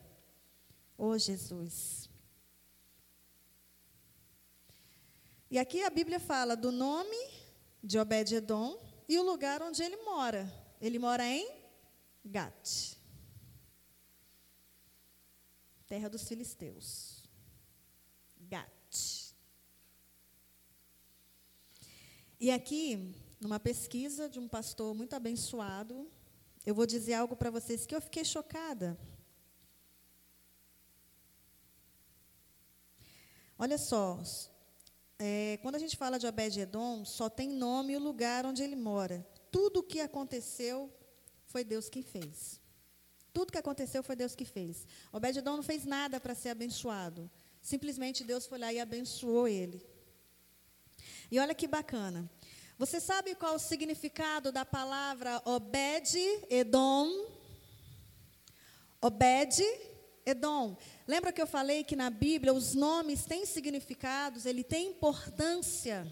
[0.98, 2.10] Oh, Jesus.
[5.50, 7.18] E aqui a Bíblia fala do nome
[7.84, 10.52] de Obed-Edom e o lugar onde ele mora.
[10.82, 11.50] Ele mora em
[12.24, 12.98] Gat,
[15.88, 17.24] terra dos filisteus.
[18.38, 19.36] Gat.
[22.40, 26.12] E aqui, numa pesquisa de um pastor muito abençoado,
[26.66, 28.98] eu vou dizer algo para vocês que eu fiquei chocada.
[33.58, 34.22] Olha só,
[35.18, 39.26] é, quando a gente fala de Obed-Edom, só tem nome o lugar onde ele mora.
[39.50, 40.92] Tudo o que aconteceu
[41.46, 42.60] foi Deus quem fez.
[43.34, 44.86] Tudo que aconteceu foi Deus que fez.
[45.12, 47.32] Obed-Edom não fez nada para ser abençoado.
[47.62, 49.86] Simplesmente Deus foi lá e abençoou ele.
[51.32, 52.30] E olha que bacana.
[52.78, 57.10] Você sabe qual o significado da palavra Obed-Edom?
[60.26, 60.76] Obed-Edom.
[61.08, 66.06] Lembra que eu falei que na Bíblia os nomes têm significados, ele tem importância.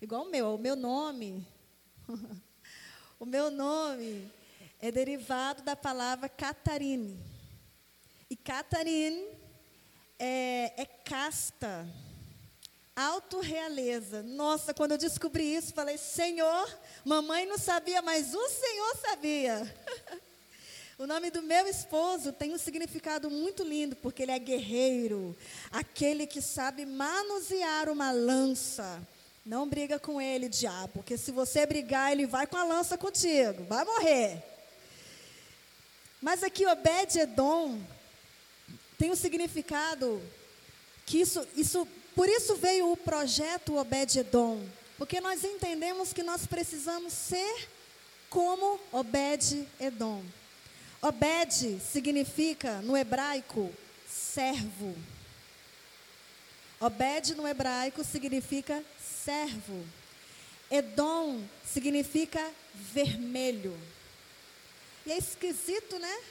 [0.00, 1.46] Igual o meu, o meu nome.
[3.18, 4.30] o meu nome
[4.78, 7.18] é derivado da palavra Catarine.
[8.28, 9.26] E Catarine
[10.18, 11.88] é, é casta,
[12.94, 14.22] autorrealeza.
[14.22, 19.76] Nossa, quando eu descobri isso, falei, Senhor, mamãe não sabia, mas o Senhor sabia.
[20.98, 25.34] O nome do meu esposo tem um significado muito lindo, porque ele é guerreiro,
[25.70, 29.00] aquele que sabe manusear uma lança.
[29.44, 33.64] Não briga com ele, diabo, porque se você brigar, ele vai com a lança contigo,
[33.64, 34.42] vai morrer.
[36.20, 37.80] Mas aqui Obed-Edom
[38.98, 40.22] tem um significado
[41.06, 44.64] que isso, isso, por isso veio o projeto Obed-Edom,
[44.96, 47.68] porque nós entendemos que nós precisamos ser
[48.30, 50.22] como Obed-Edom.
[51.02, 53.70] Obed significa no hebraico
[54.08, 54.96] servo.
[56.80, 59.84] Obed no hebraico significa servo.
[60.70, 63.76] Edom significa vermelho.
[65.04, 66.22] E é esquisito, né?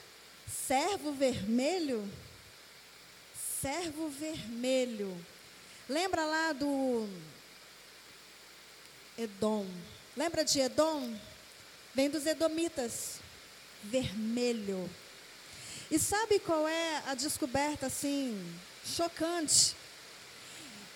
[0.48, 2.10] Servo vermelho
[3.62, 5.16] servo vermelho.
[5.88, 7.08] Lembra lá do
[9.16, 9.64] Edom?
[10.16, 11.16] Lembra de Edom?
[11.94, 13.21] Vem dos Edomitas.
[13.84, 14.88] Vermelho.
[15.90, 18.38] E sabe qual é a descoberta assim
[18.84, 19.76] chocante?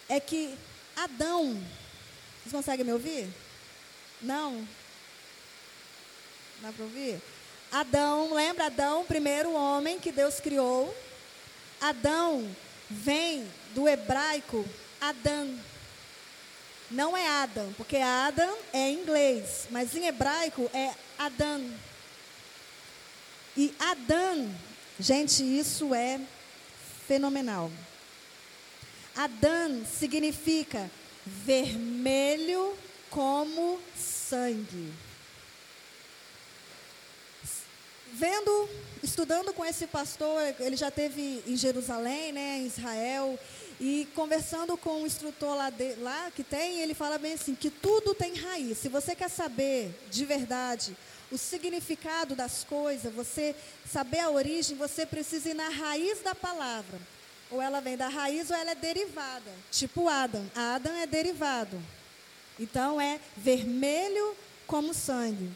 [0.08, 0.56] É que
[0.96, 1.52] Adão,
[2.40, 3.28] vocês conseguem me ouvir?
[4.22, 4.66] Não?
[6.62, 7.20] Dá para ouvir?
[7.70, 10.96] Adão, lembra Adão, primeiro homem que Deus criou?
[11.80, 12.56] Adão
[12.88, 14.64] vem do hebraico
[15.00, 15.58] Adão.
[16.90, 21.68] Não é Adam, porque Adam é em inglês, mas em hebraico é Adão.
[23.56, 24.54] E Adão,
[25.00, 26.20] gente, isso é
[27.06, 27.70] fenomenal.
[29.14, 30.90] Adão significa
[31.24, 32.76] vermelho
[33.10, 34.92] como sangue.
[38.16, 38.68] vendo,
[39.02, 43.38] estudando com esse pastor, ele já teve em Jerusalém, né, em Israel,
[43.78, 47.68] e conversando com um instrutor lá, de, lá que tem, ele fala bem assim, que
[47.68, 48.78] tudo tem raiz.
[48.78, 50.96] Se você quer saber de verdade
[51.30, 53.54] o significado das coisas, você
[53.90, 57.00] saber a origem, você precisa ir na raiz da palavra.
[57.50, 59.52] Ou ela vem da raiz ou ela é derivada.
[59.70, 60.44] Tipo Adam.
[60.54, 61.80] Adam é derivado.
[62.58, 65.50] Então é vermelho como sangue.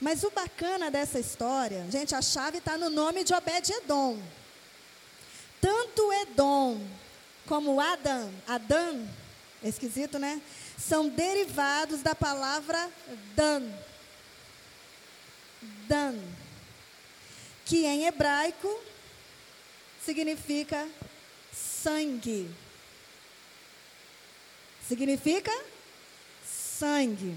[0.00, 4.20] Mas o bacana dessa história, gente, a chave está no nome de Obed-Edom.
[5.60, 6.80] Tanto Edom
[7.46, 9.08] como Adão, Adão
[9.64, 10.40] É esquisito, né?
[10.78, 12.88] São derivados da palavra
[13.34, 13.62] dan.
[15.88, 16.14] Dan.
[17.64, 18.68] Que em hebraico
[20.04, 20.86] significa
[21.52, 22.50] sangue.
[24.86, 25.52] Significa
[26.44, 27.34] sangue.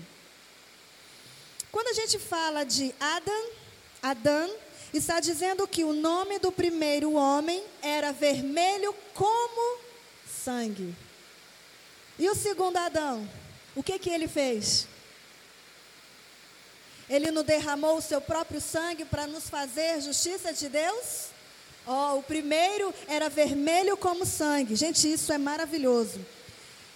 [1.71, 3.49] Quando a gente fala de Adam,
[4.03, 4.53] Adão,
[4.93, 9.79] está dizendo que o nome do primeiro homem era vermelho como
[10.27, 10.93] sangue.
[12.19, 13.27] E o segundo Adão,
[13.75, 14.87] o que que ele fez?
[17.11, 21.25] Ele não derramou o seu próprio sangue para nos fazer justiça de Deus?
[21.85, 24.77] Ó, oh, o primeiro era vermelho como sangue.
[24.77, 26.25] Gente, isso é maravilhoso.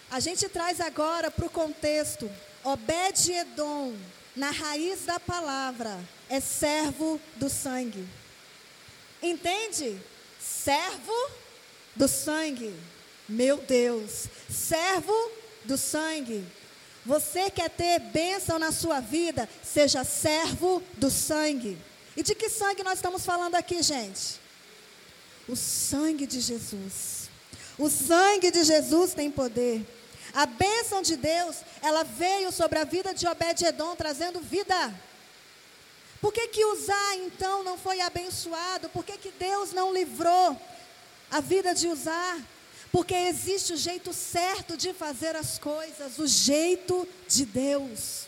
[0.10, 2.32] A gente traz agora para o contexto.
[2.64, 3.94] Obed-Edom,
[4.34, 6.00] na raiz da palavra,
[6.30, 8.08] é servo do sangue.
[9.22, 10.00] Entende?
[10.40, 11.30] Servo
[11.94, 12.74] do sangue.
[13.28, 15.14] Meu Deus, servo
[15.66, 16.46] do sangue.
[17.06, 19.48] Você quer ter bênção na sua vida?
[19.64, 21.78] Seja servo do sangue.
[22.18, 24.40] E de que sangue nós estamos falando aqui, gente?
[25.48, 27.30] O sangue de Jesus.
[27.78, 29.86] O sangue de Jesus tem poder.
[30.34, 34.94] A bênção de Deus, ela veio sobre a vida de Obed-Edom, trazendo vida.
[36.20, 38.90] Por que que Uzá, então, não foi abençoado?
[38.90, 40.60] Por que que Deus não livrou
[41.30, 42.40] a vida de Uzá?
[42.96, 48.22] Porque existe o jeito certo de fazer as coisas, o jeito de Deus.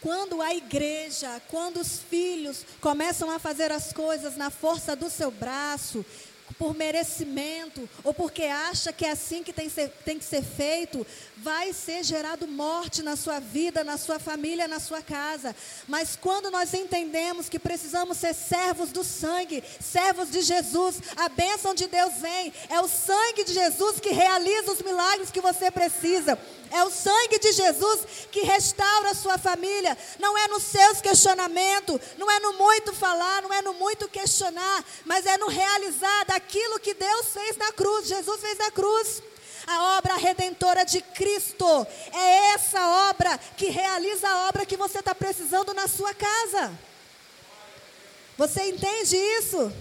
[0.00, 5.30] Quando a igreja, quando os filhos começam a fazer as coisas na força do seu
[5.30, 6.04] braço,
[6.52, 11.06] por merecimento, ou porque acha que é assim que tem, ser, tem que ser feito,
[11.36, 15.54] vai ser gerado morte na sua vida, na sua família, na sua casa.
[15.88, 21.74] Mas quando nós entendemos que precisamos ser servos do sangue, servos de Jesus, a bênção
[21.74, 22.52] de Deus vem.
[22.68, 26.38] É o sangue de Jesus que realiza os milagres que você precisa.
[26.72, 28.00] É o sangue de Jesus
[28.30, 29.96] que restaura a sua família.
[30.18, 34.84] Não é nos seus questionamentos, não é no muito falar, não é no muito questionar,
[35.04, 39.22] mas é no realizar daquilo que Deus fez na cruz, Jesus fez na cruz.
[39.66, 45.14] A obra redentora de Cristo é essa obra que realiza a obra que você está
[45.14, 46.72] precisando na sua casa.
[48.38, 49.72] Você entende isso?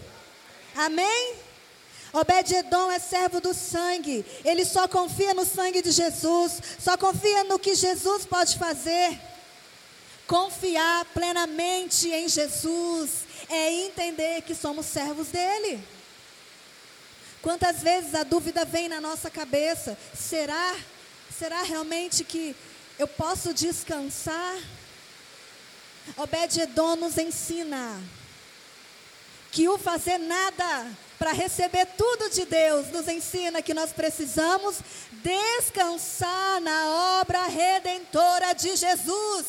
[0.75, 1.40] Amém?
[2.13, 4.25] Obed-Edom é servo do sangue.
[4.43, 6.61] Ele só confia no sangue de Jesus.
[6.79, 9.19] Só confia no que Jesus pode fazer.
[10.27, 15.81] Confiar plenamente em Jesus é entender que somos servos dele.
[17.41, 19.97] Quantas vezes a dúvida vem na nossa cabeça?
[20.13, 20.75] Será,
[21.37, 22.55] será realmente que
[22.99, 24.57] eu posso descansar?
[26.17, 28.01] Obed-Edom nos ensina
[29.51, 30.87] que o fazer nada
[31.21, 34.77] para receber tudo de Deus nos ensina que nós precisamos
[35.11, 39.45] descansar na obra redentora de Jesus.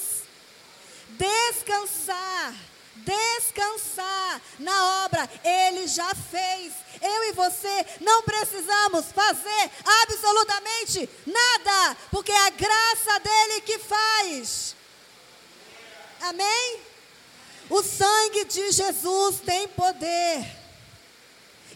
[1.13, 2.55] Descansar,
[2.97, 6.75] descansar na obra, Ele já fez.
[7.01, 9.71] Eu e você não precisamos fazer
[10.03, 14.77] absolutamente nada, porque é a graça dele que faz.
[16.21, 16.81] Amém?
[17.71, 20.62] O sangue de Jesus tem poder.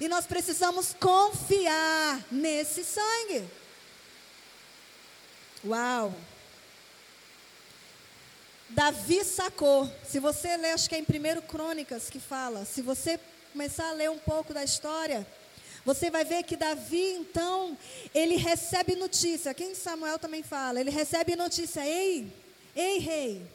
[0.01, 3.49] E nós precisamos confiar nesse sangue.
[5.64, 6.14] Uau!
[8.68, 9.90] Davi sacou.
[10.05, 12.64] Se você ler, acho que é em 1 Crônicas que fala.
[12.64, 13.18] Se você
[13.53, 15.26] começar a ler um pouco da história,
[15.84, 17.78] você vai ver que Davi, então,
[18.14, 19.55] ele recebe notícia.
[19.55, 20.80] Quem Samuel também fala.
[20.80, 21.86] Ele recebe notícia.
[21.86, 22.32] Ei,
[22.74, 23.47] ei, rei.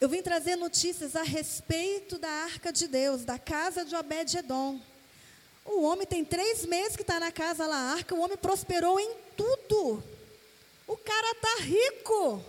[0.00, 4.80] Eu vim trazer notícias a respeito da arca de Deus, da casa de Obed-Edom.
[5.64, 9.14] O homem tem três meses que está na casa lá, arca, o homem prosperou em
[9.36, 10.02] tudo.
[10.86, 12.44] O cara está rico.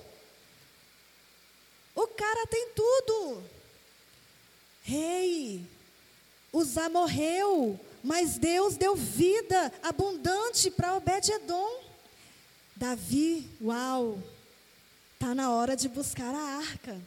[1.95, 3.43] O cara tem tudo.
[4.83, 5.65] Rei,
[6.51, 11.83] Uzá morreu, mas Deus deu vida abundante para Obed-Edom.
[12.75, 14.19] Davi, uau,
[15.13, 17.01] está na hora de buscar a arca.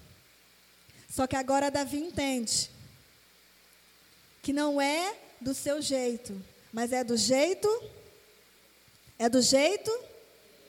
[1.09, 2.70] Só que agora Davi entende
[4.42, 6.34] que não é do seu jeito,
[6.72, 7.68] mas é do jeito
[9.18, 9.91] é do jeito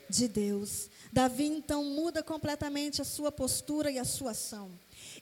[0.10, 0.90] de Deus.
[1.12, 4.72] Davi então muda completamente a sua postura e a sua ação.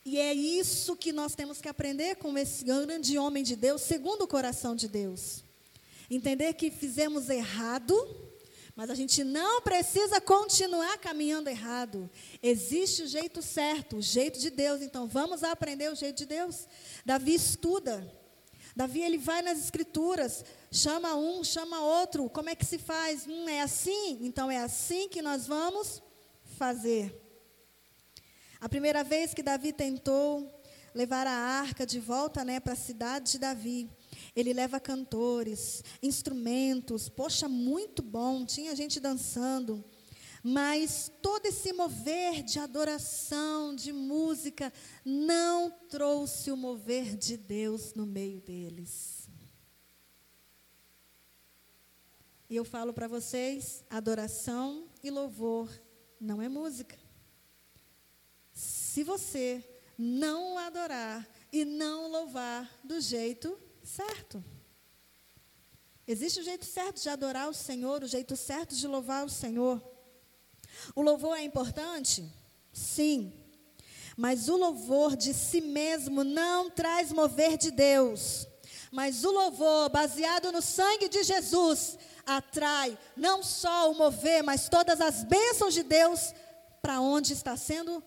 [0.06, 4.24] E é isso que nós temos que aprender com esse grande homem de Deus, segundo
[4.24, 5.43] o coração de Deus.
[6.10, 7.93] Entender que fizemos errado,
[8.76, 12.10] mas a gente não precisa continuar caminhando errado.
[12.41, 14.82] Existe o jeito certo, o jeito de Deus.
[14.82, 16.66] Então vamos aprender o jeito de Deus.
[17.06, 18.10] Davi estuda.
[18.78, 22.30] Davi ele vai nas escrituras, chama um, chama outro.
[22.30, 23.25] Como é que se faz?
[23.25, 24.19] Hum, é assim?
[24.21, 25.99] Então é assim que nós vamos
[26.59, 27.19] fazer.
[28.61, 30.47] A primeira vez que Davi tentou
[30.93, 33.89] levar a arca de volta né, para a cidade de Davi,
[34.36, 39.84] ele leva cantores, instrumentos, poxa, muito bom, tinha gente dançando.
[40.43, 44.71] Mas todo esse mover de adoração, de música,
[45.03, 49.29] não trouxe o mover de Deus no meio deles.
[52.49, 55.69] E eu falo para vocês: adoração e louvor
[56.19, 56.97] não é música.
[58.53, 59.63] Se você
[59.97, 64.43] não adorar e não louvar do jeito certo.
[66.07, 69.97] Existe o jeito certo de adorar o Senhor, o jeito certo de louvar o Senhor.
[70.95, 72.25] O louvor é importante?
[72.71, 73.34] Sim.
[74.15, 78.47] Mas o louvor de si mesmo não traz mover de Deus.
[78.91, 84.99] Mas o louvor baseado no sangue de Jesus atrai não só o mover, mas todas
[84.99, 86.34] as bênçãos de Deus
[86.82, 88.03] para onde está sendo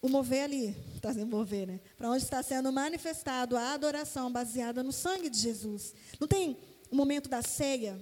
[0.00, 1.80] o mover ali, está sendo mover, né?
[1.96, 5.94] Para onde está sendo manifestado a adoração baseada no sangue de Jesus.
[6.18, 6.58] Não tem
[6.90, 7.98] o momento da ceia,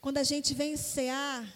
[0.00, 1.46] quando a gente vem cear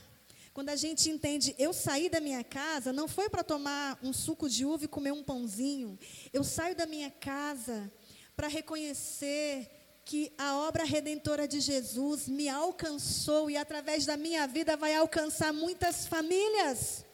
[0.54, 4.48] quando a gente entende, eu saí da minha casa, não foi para tomar um suco
[4.48, 5.98] de uva e comer um pãozinho.
[6.32, 7.92] Eu saio da minha casa
[8.36, 9.68] para reconhecer
[10.04, 15.52] que a obra redentora de Jesus me alcançou e através da minha vida vai alcançar
[15.52, 17.04] muitas famílias,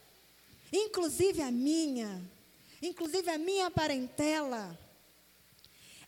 [0.71, 2.23] inclusive a minha,
[2.83, 4.79] inclusive a minha parentela.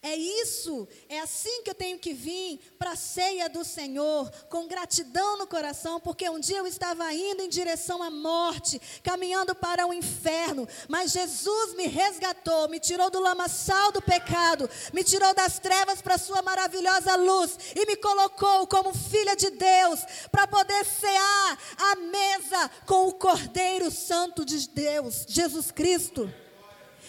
[0.05, 4.66] É isso, é assim que eu tenho que vir para a ceia do Senhor, com
[4.66, 9.86] gratidão no coração, porque um dia eu estava indo em direção à morte, caminhando para
[9.86, 15.61] o inferno, mas Jesus me resgatou, me tirou do lamaçal do pecado, me tirou das
[15.61, 20.00] trevas para a sua maravilhosa luz e me colocou como filha de Deus,
[20.32, 26.28] para poder cear a mesa com o Cordeiro Santo de Deus, Jesus Cristo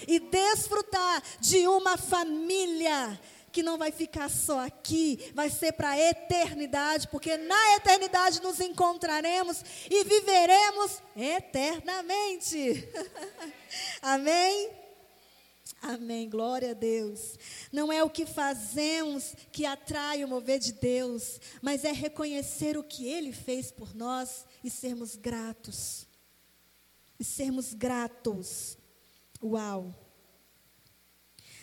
[0.07, 3.19] e desfrutar de uma família
[3.53, 8.59] que não vai ficar só aqui, vai ser para a eternidade, porque na eternidade nos
[8.59, 12.89] encontraremos e viveremos eternamente.
[14.01, 14.71] Amém?
[15.83, 17.37] Amém, glória a Deus.
[17.71, 22.83] Não é o que fazemos que atrai o mover de Deus, mas é reconhecer o
[22.83, 26.07] que Ele fez por nós e sermos gratos.
[27.19, 28.77] E sermos gratos.
[29.43, 29.93] Uau!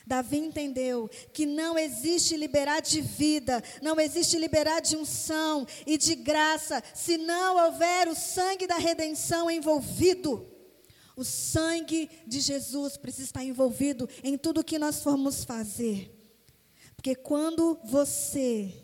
[0.06, 6.14] Davi entendeu que não existe liberar de vida, não existe liberar de unção e de
[6.14, 10.48] graça, se não houver o sangue da redenção envolvido.
[11.16, 16.10] O sangue de Jesus precisa estar envolvido em tudo que nós formos fazer.
[16.96, 18.74] Porque quando você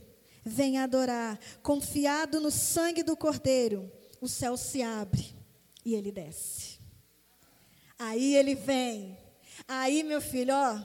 [0.45, 3.91] vem adorar, confiado no sangue do Cordeiro,
[4.21, 5.35] o céu se abre
[5.85, 6.76] e ele desce.
[7.99, 9.19] Aí ele vem.
[9.67, 10.81] Aí, meu filho, ó,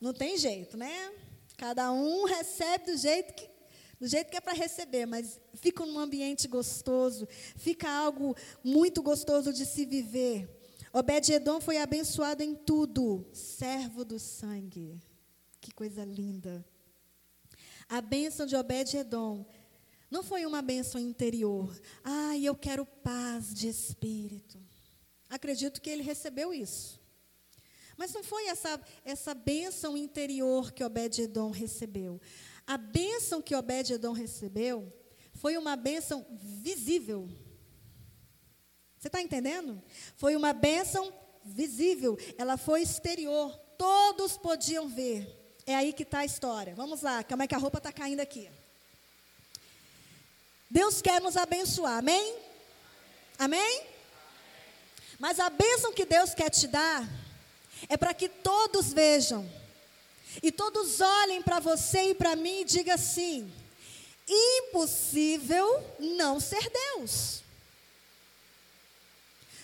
[0.00, 1.12] não tem jeito, né?
[1.56, 3.48] Cada um recebe do jeito que,
[3.98, 9.52] do jeito que é para receber, mas fica num ambiente gostoso, fica algo muito gostoso
[9.52, 10.48] de se viver.
[10.92, 15.00] Obed-edom foi abençoado em tudo, servo do sangue.
[15.60, 16.64] Que coisa linda.
[17.88, 19.44] A bênção de Obed-edom
[20.10, 21.78] não foi uma bênção interior.
[22.02, 24.58] Ah, eu quero paz de espírito.
[25.30, 27.00] Acredito que ele recebeu isso.
[27.96, 32.20] Mas não foi essa, essa bênção interior que Obed-Edom recebeu.
[32.66, 34.92] A bênção que Obed-Edom recebeu
[35.34, 37.28] foi uma bênção visível.
[38.98, 39.82] Você está entendendo?
[40.16, 41.12] Foi uma bênção
[41.44, 42.18] visível.
[42.36, 43.56] Ela foi exterior.
[43.78, 45.56] Todos podiam ver.
[45.66, 46.74] É aí que está a história.
[46.74, 48.50] Vamos lá, como é que a roupa está caindo aqui?
[50.70, 52.36] Deus quer nos abençoar, amém?
[53.38, 53.89] Amém?
[55.20, 57.06] Mas a bênção que Deus quer te dar
[57.90, 59.48] é para que todos vejam
[60.42, 63.52] e todos olhem para você e para mim e digam assim:
[64.26, 67.42] impossível não ser Deus.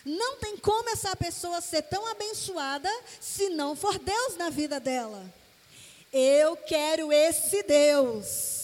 [0.05, 5.25] Não tem como essa pessoa ser tão abençoada se não for Deus na vida dela.
[6.13, 8.56] Eu quero esse Deus.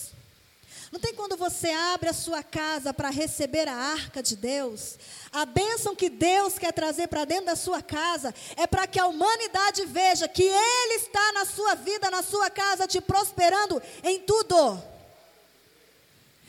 [0.92, 4.98] Não tem quando você abre a sua casa para receber a arca de Deus?
[5.32, 9.06] A bênção que Deus quer trazer para dentro da sua casa é para que a
[9.06, 14.84] humanidade veja que Ele está na sua vida, na sua casa, te prosperando em tudo.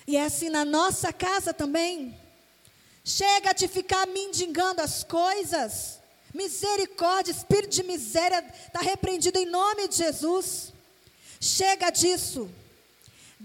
[0.05, 2.19] E é assim na nossa casa também.
[3.05, 5.99] Chega de ficar mendigando as coisas.
[6.33, 10.73] Misericórdia, espírito de miséria está repreendido em nome de Jesus.
[11.39, 12.49] Chega disso.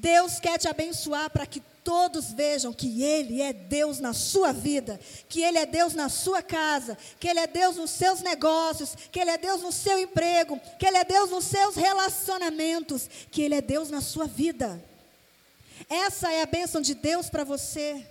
[0.01, 5.01] Deus quer te abençoar para que todos vejam que Ele é Deus na sua vida,
[5.29, 9.19] que Ele é Deus na sua casa, que Ele é Deus nos seus negócios, que
[9.19, 13.57] Ele é Deus no seu emprego, que Ele é Deus nos seus relacionamentos, que Ele
[13.57, 14.81] é Deus na sua vida.
[15.89, 18.07] Essa é a bênção de Deus para você.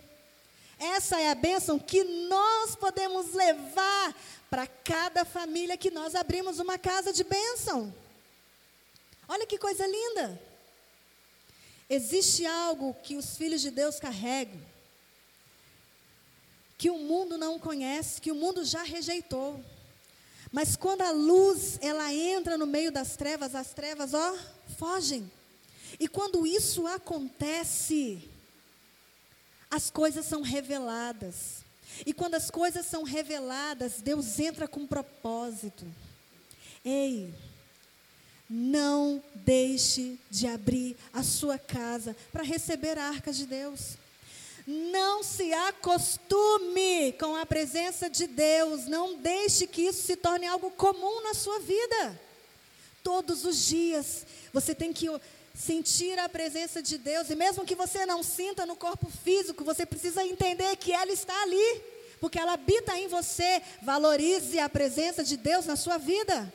[0.77, 4.13] Essa é a bênção que nós podemos levar
[4.49, 7.93] para cada família que nós abrimos uma casa de bênção.
[9.29, 10.46] Olha que coisa linda.
[11.89, 14.59] Existe algo que os filhos de Deus carregam,
[16.77, 19.63] que o mundo não conhece, que o mundo já rejeitou.
[20.51, 24.37] Mas quando a luz ela entra no meio das trevas, as trevas, ó,
[24.77, 25.29] fogem.
[25.99, 28.29] E quando isso acontece,
[29.69, 31.65] as coisas são reveladas.
[32.05, 35.85] E quando as coisas são reveladas, Deus entra com propósito.
[36.83, 37.33] Ei,
[38.49, 43.97] não deixe de abrir a sua casa para receber a arca de Deus.
[44.65, 48.85] Não se acostume com a presença de Deus.
[48.85, 52.19] Não deixe que isso se torne algo comum na sua vida.
[53.01, 55.07] Todos os dias você tem que
[55.55, 57.29] sentir a presença de Deus.
[57.29, 61.41] E mesmo que você não sinta no corpo físico, você precisa entender que ela está
[61.43, 61.81] ali.
[62.19, 63.61] Porque ela habita em você.
[63.81, 66.51] Valorize a presença de Deus na sua vida.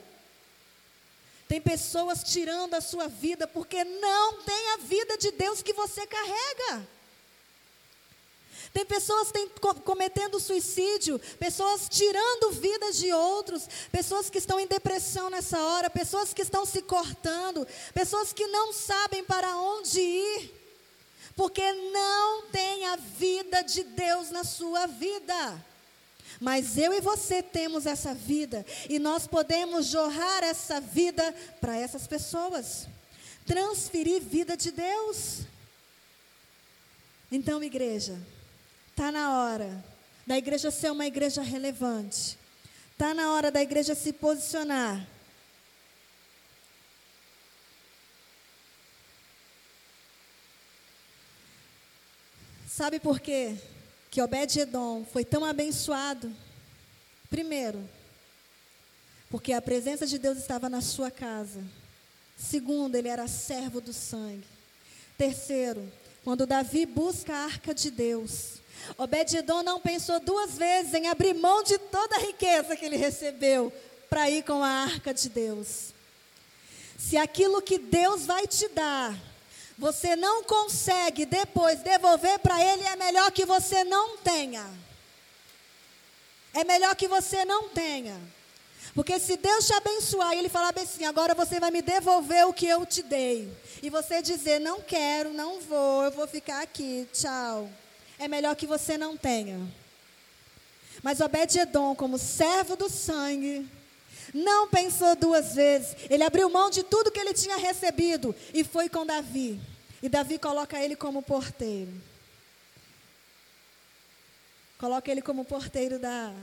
[1.53, 6.07] Tem pessoas tirando a sua vida porque não tem a vida de Deus que você
[6.07, 6.89] carrega.
[8.73, 9.47] Tem pessoas tem,
[9.85, 16.33] cometendo suicídio, pessoas tirando vidas de outros, pessoas que estão em depressão nessa hora, pessoas
[16.33, 20.55] que estão se cortando, pessoas que não sabem para onde ir,
[21.37, 25.63] porque não tem a vida de Deus na sua vida.
[26.43, 32.09] Mas eu e você temos essa vida e nós podemos jorrar essa vida para essas
[32.09, 32.89] pessoas.
[33.47, 35.43] Transferir vida de Deus.
[37.31, 38.21] Então, igreja,
[38.91, 39.85] está na hora
[40.27, 42.37] da igreja ser uma igreja relevante.
[42.91, 45.07] Está na hora da igreja se posicionar.
[52.67, 53.57] Sabe por quê?
[54.13, 56.31] Que Obed-Edom foi tão abençoado?
[57.31, 57.83] Primeiro,
[59.31, 61.65] porque a presença de Deus estava na sua casa.
[62.37, 64.45] Segundo, ele era servo do sangue.
[65.17, 65.91] Terceiro,
[66.23, 68.61] quando Davi busca a arca de Deus,
[68.99, 73.73] Obed-Edom não pensou duas vezes em abrir mão de toda a riqueza que ele recebeu
[74.11, 75.95] para ir com a arca de Deus.
[76.99, 79.19] Se aquilo que Deus vai te dar
[79.83, 84.65] você não consegue depois devolver para ele, é melhor que você não tenha.
[86.55, 88.17] É melhor que você não tenha.
[88.95, 92.47] Porque se Deus te abençoar e Ele falar bem assim, agora você vai me devolver
[92.47, 93.53] o que eu te dei.
[93.83, 97.69] E você dizer, não quero, não vou, eu vou ficar aqui, tchau.
[98.21, 99.59] É melhor que você não tenha.
[101.03, 103.69] Mas Obed-Edom, como servo do sangue,
[104.33, 105.97] não pensou duas vezes.
[106.09, 109.72] Ele abriu mão de tudo que ele tinha recebido e foi com Davi.
[110.03, 111.93] E Davi coloca ele como porteiro.
[114.79, 116.35] Coloca ele como porteiro da,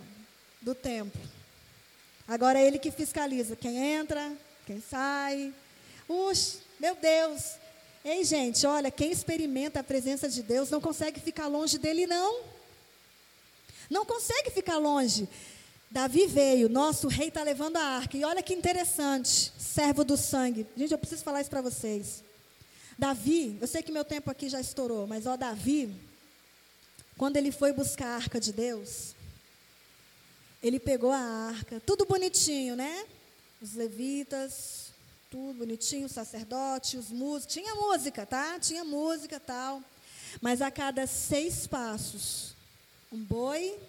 [0.62, 1.22] do templo.
[2.26, 4.32] Agora é ele que fiscaliza quem entra,
[4.66, 5.53] quem sai.
[6.07, 7.55] Ux, meu Deus.
[8.05, 12.43] Ei, gente, olha, quem experimenta a presença de Deus não consegue ficar longe dele, não.
[13.89, 15.28] Não consegue ficar longe.
[15.91, 18.16] Davi veio, nosso rei está levando a arca.
[18.16, 20.66] E olha que interessante, servo do sangue.
[20.78, 22.24] Gente, eu preciso falar isso para vocês.
[22.99, 25.89] Davi, eu sei que meu tempo aqui já estourou, mas ó, Davi,
[27.17, 29.15] quando ele foi buscar a arca de Deus,
[30.61, 33.07] ele pegou a arca, tudo bonitinho, né?
[33.61, 34.91] Os levitas,
[35.31, 38.59] tudo bonitinho, o sacerdote, os músicos, tinha música, tá?
[38.59, 39.81] Tinha música tal.
[40.41, 42.53] Mas a cada seis passos,
[43.09, 43.79] um boi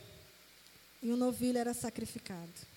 [1.03, 2.70] e um novilho era sacrificado.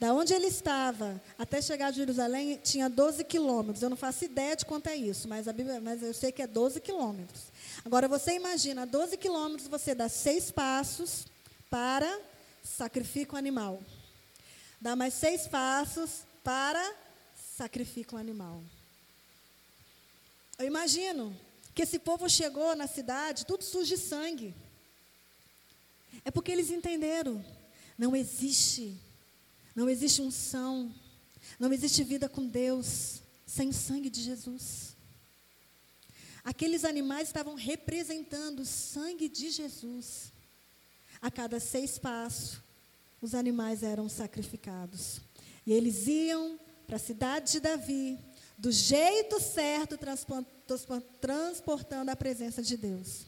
[0.00, 3.82] Da onde ele estava até chegar a Jerusalém tinha 12 quilômetros.
[3.82, 6.46] Eu não faço ideia de quanto é isso, mas, Bíblia, mas eu sei que é
[6.46, 7.42] 12 quilômetros.
[7.84, 11.26] Agora você imagina, 12 quilômetros você dá seis passos
[11.68, 12.18] para
[12.64, 13.82] sacrificar o animal.
[14.80, 16.94] Dá mais seis passos para
[17.58, 18.62] sacrificar o animal.
[20.58, 21.36] Eu imagino
[21.74, 24.54] que esse povo chegou na cidade, tudo sujo de sangue.
[26.24, 27.44] É porque eles entenderam.
[27.98, 28.96] Não existe,
[29.74, 30.94] não existe unção,
[31.58, 34.96] não existe vida com Deus sem o sangue de Jesus.
[36.44, 40.32] Aqueles animais estavam representando o sangue de Jesus.
[41.20, 42.60] A cada seis passos,
[43.20, 45.20] os animais eram sacrificados.
[45.66, 48.18] E eles iam para a cidade de Davi,
[48.56, 49.98] do jeito certo,
[51.20, 53.26] transportando a presença de Deus.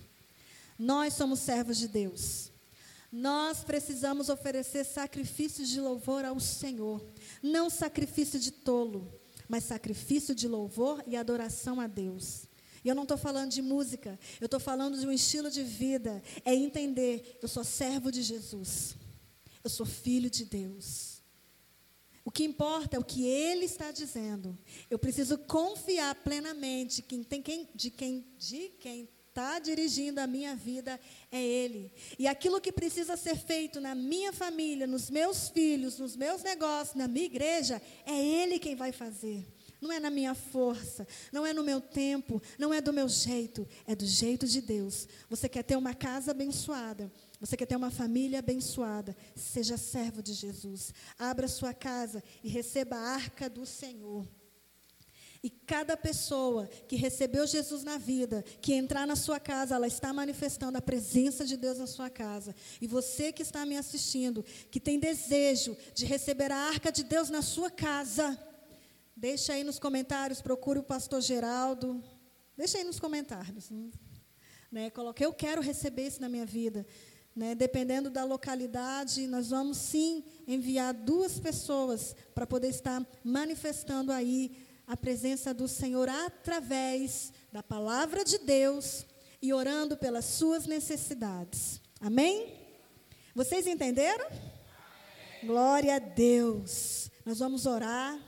[0.79, 2.52] Nós somos servos de Deus.
[3.13, 7.05] Nós precisamos oferecer sacrifícios de louvor ao Senhor,
[7.43, 12.49] não sacrifício de tolo, mas sacrifício de louvor e adoração a Deus.
[12.83, 16.23] E eu não estou falando de música, eu estou falando de um estilo de vida.
[16.43, 18.97] É entender, eu sou servo de Jesus,
[19.63, 21.21] eu sou filho de Deus.
[22.25, 24.57] O que importa é o que Ele está dizendo.
[24.89, 31.01] Eu preciso confiar plenamente tem quem, de quem de quem está dirigindo a minha vida
[31.31, 31.91] é Ele.
[32.19, 36.95] E aquilo que precisa ser feito na minha família, nos meus filhos, nos meus negócios,
[36.95, 39.47] na minha igreja, é Ele quem vai fazer.
[39.81, 43.67] Não é na minha força, não é no meu tempo, não é do meu jeito,
[43.87, 45.09] é do jeito de Deus.
[45.29, 47.11] Você quer ter uma casa abençoada,
[47.41, 50.93] você quer ter uma família abençoada, seja servo de Jesus.
[51.19, 54.29] Abra sua casa e receba a arca do Senhor.
[55.43, 60.13] E cada pessoa que recebeu Jesus na vida, que entrar na sua casa, ela está
[60.13, 62.55] manifestando a presença de Deus na sua casa.
[62.81, 67.29] E você que está me assistindo, que tem desejo de receber a arca de Deus
[67.29, 68.39] na sua casa,
[69.17, 72.01] deixa aí nos comentários, procure o pastor Geraldo.
[72.57, 73.69] Deixa aí nos comentários.
[74.71, 74.91] Né?
[74.91, 76.87] Coloque, eu quero receber isso na minha vida.
[77.35, 77.57] Né?
[77.57, 84.97] Dependendo da localidade, nós vamos sim enviar duas pessoas para poder estar manifestando aí a
[84.97, 89.07] presença do Senhor através da palavra de Deus
[89.41, 91.81] e orando pelas suas necessidades.
[91.99, 92.53] Amém?
[93.35, 94.27] Vocês entenderam?
[94.27, 95.47] Amém.
[95.47, 97.11] Glória a Deus.
[97.25, 98.21] Nós vamos orar.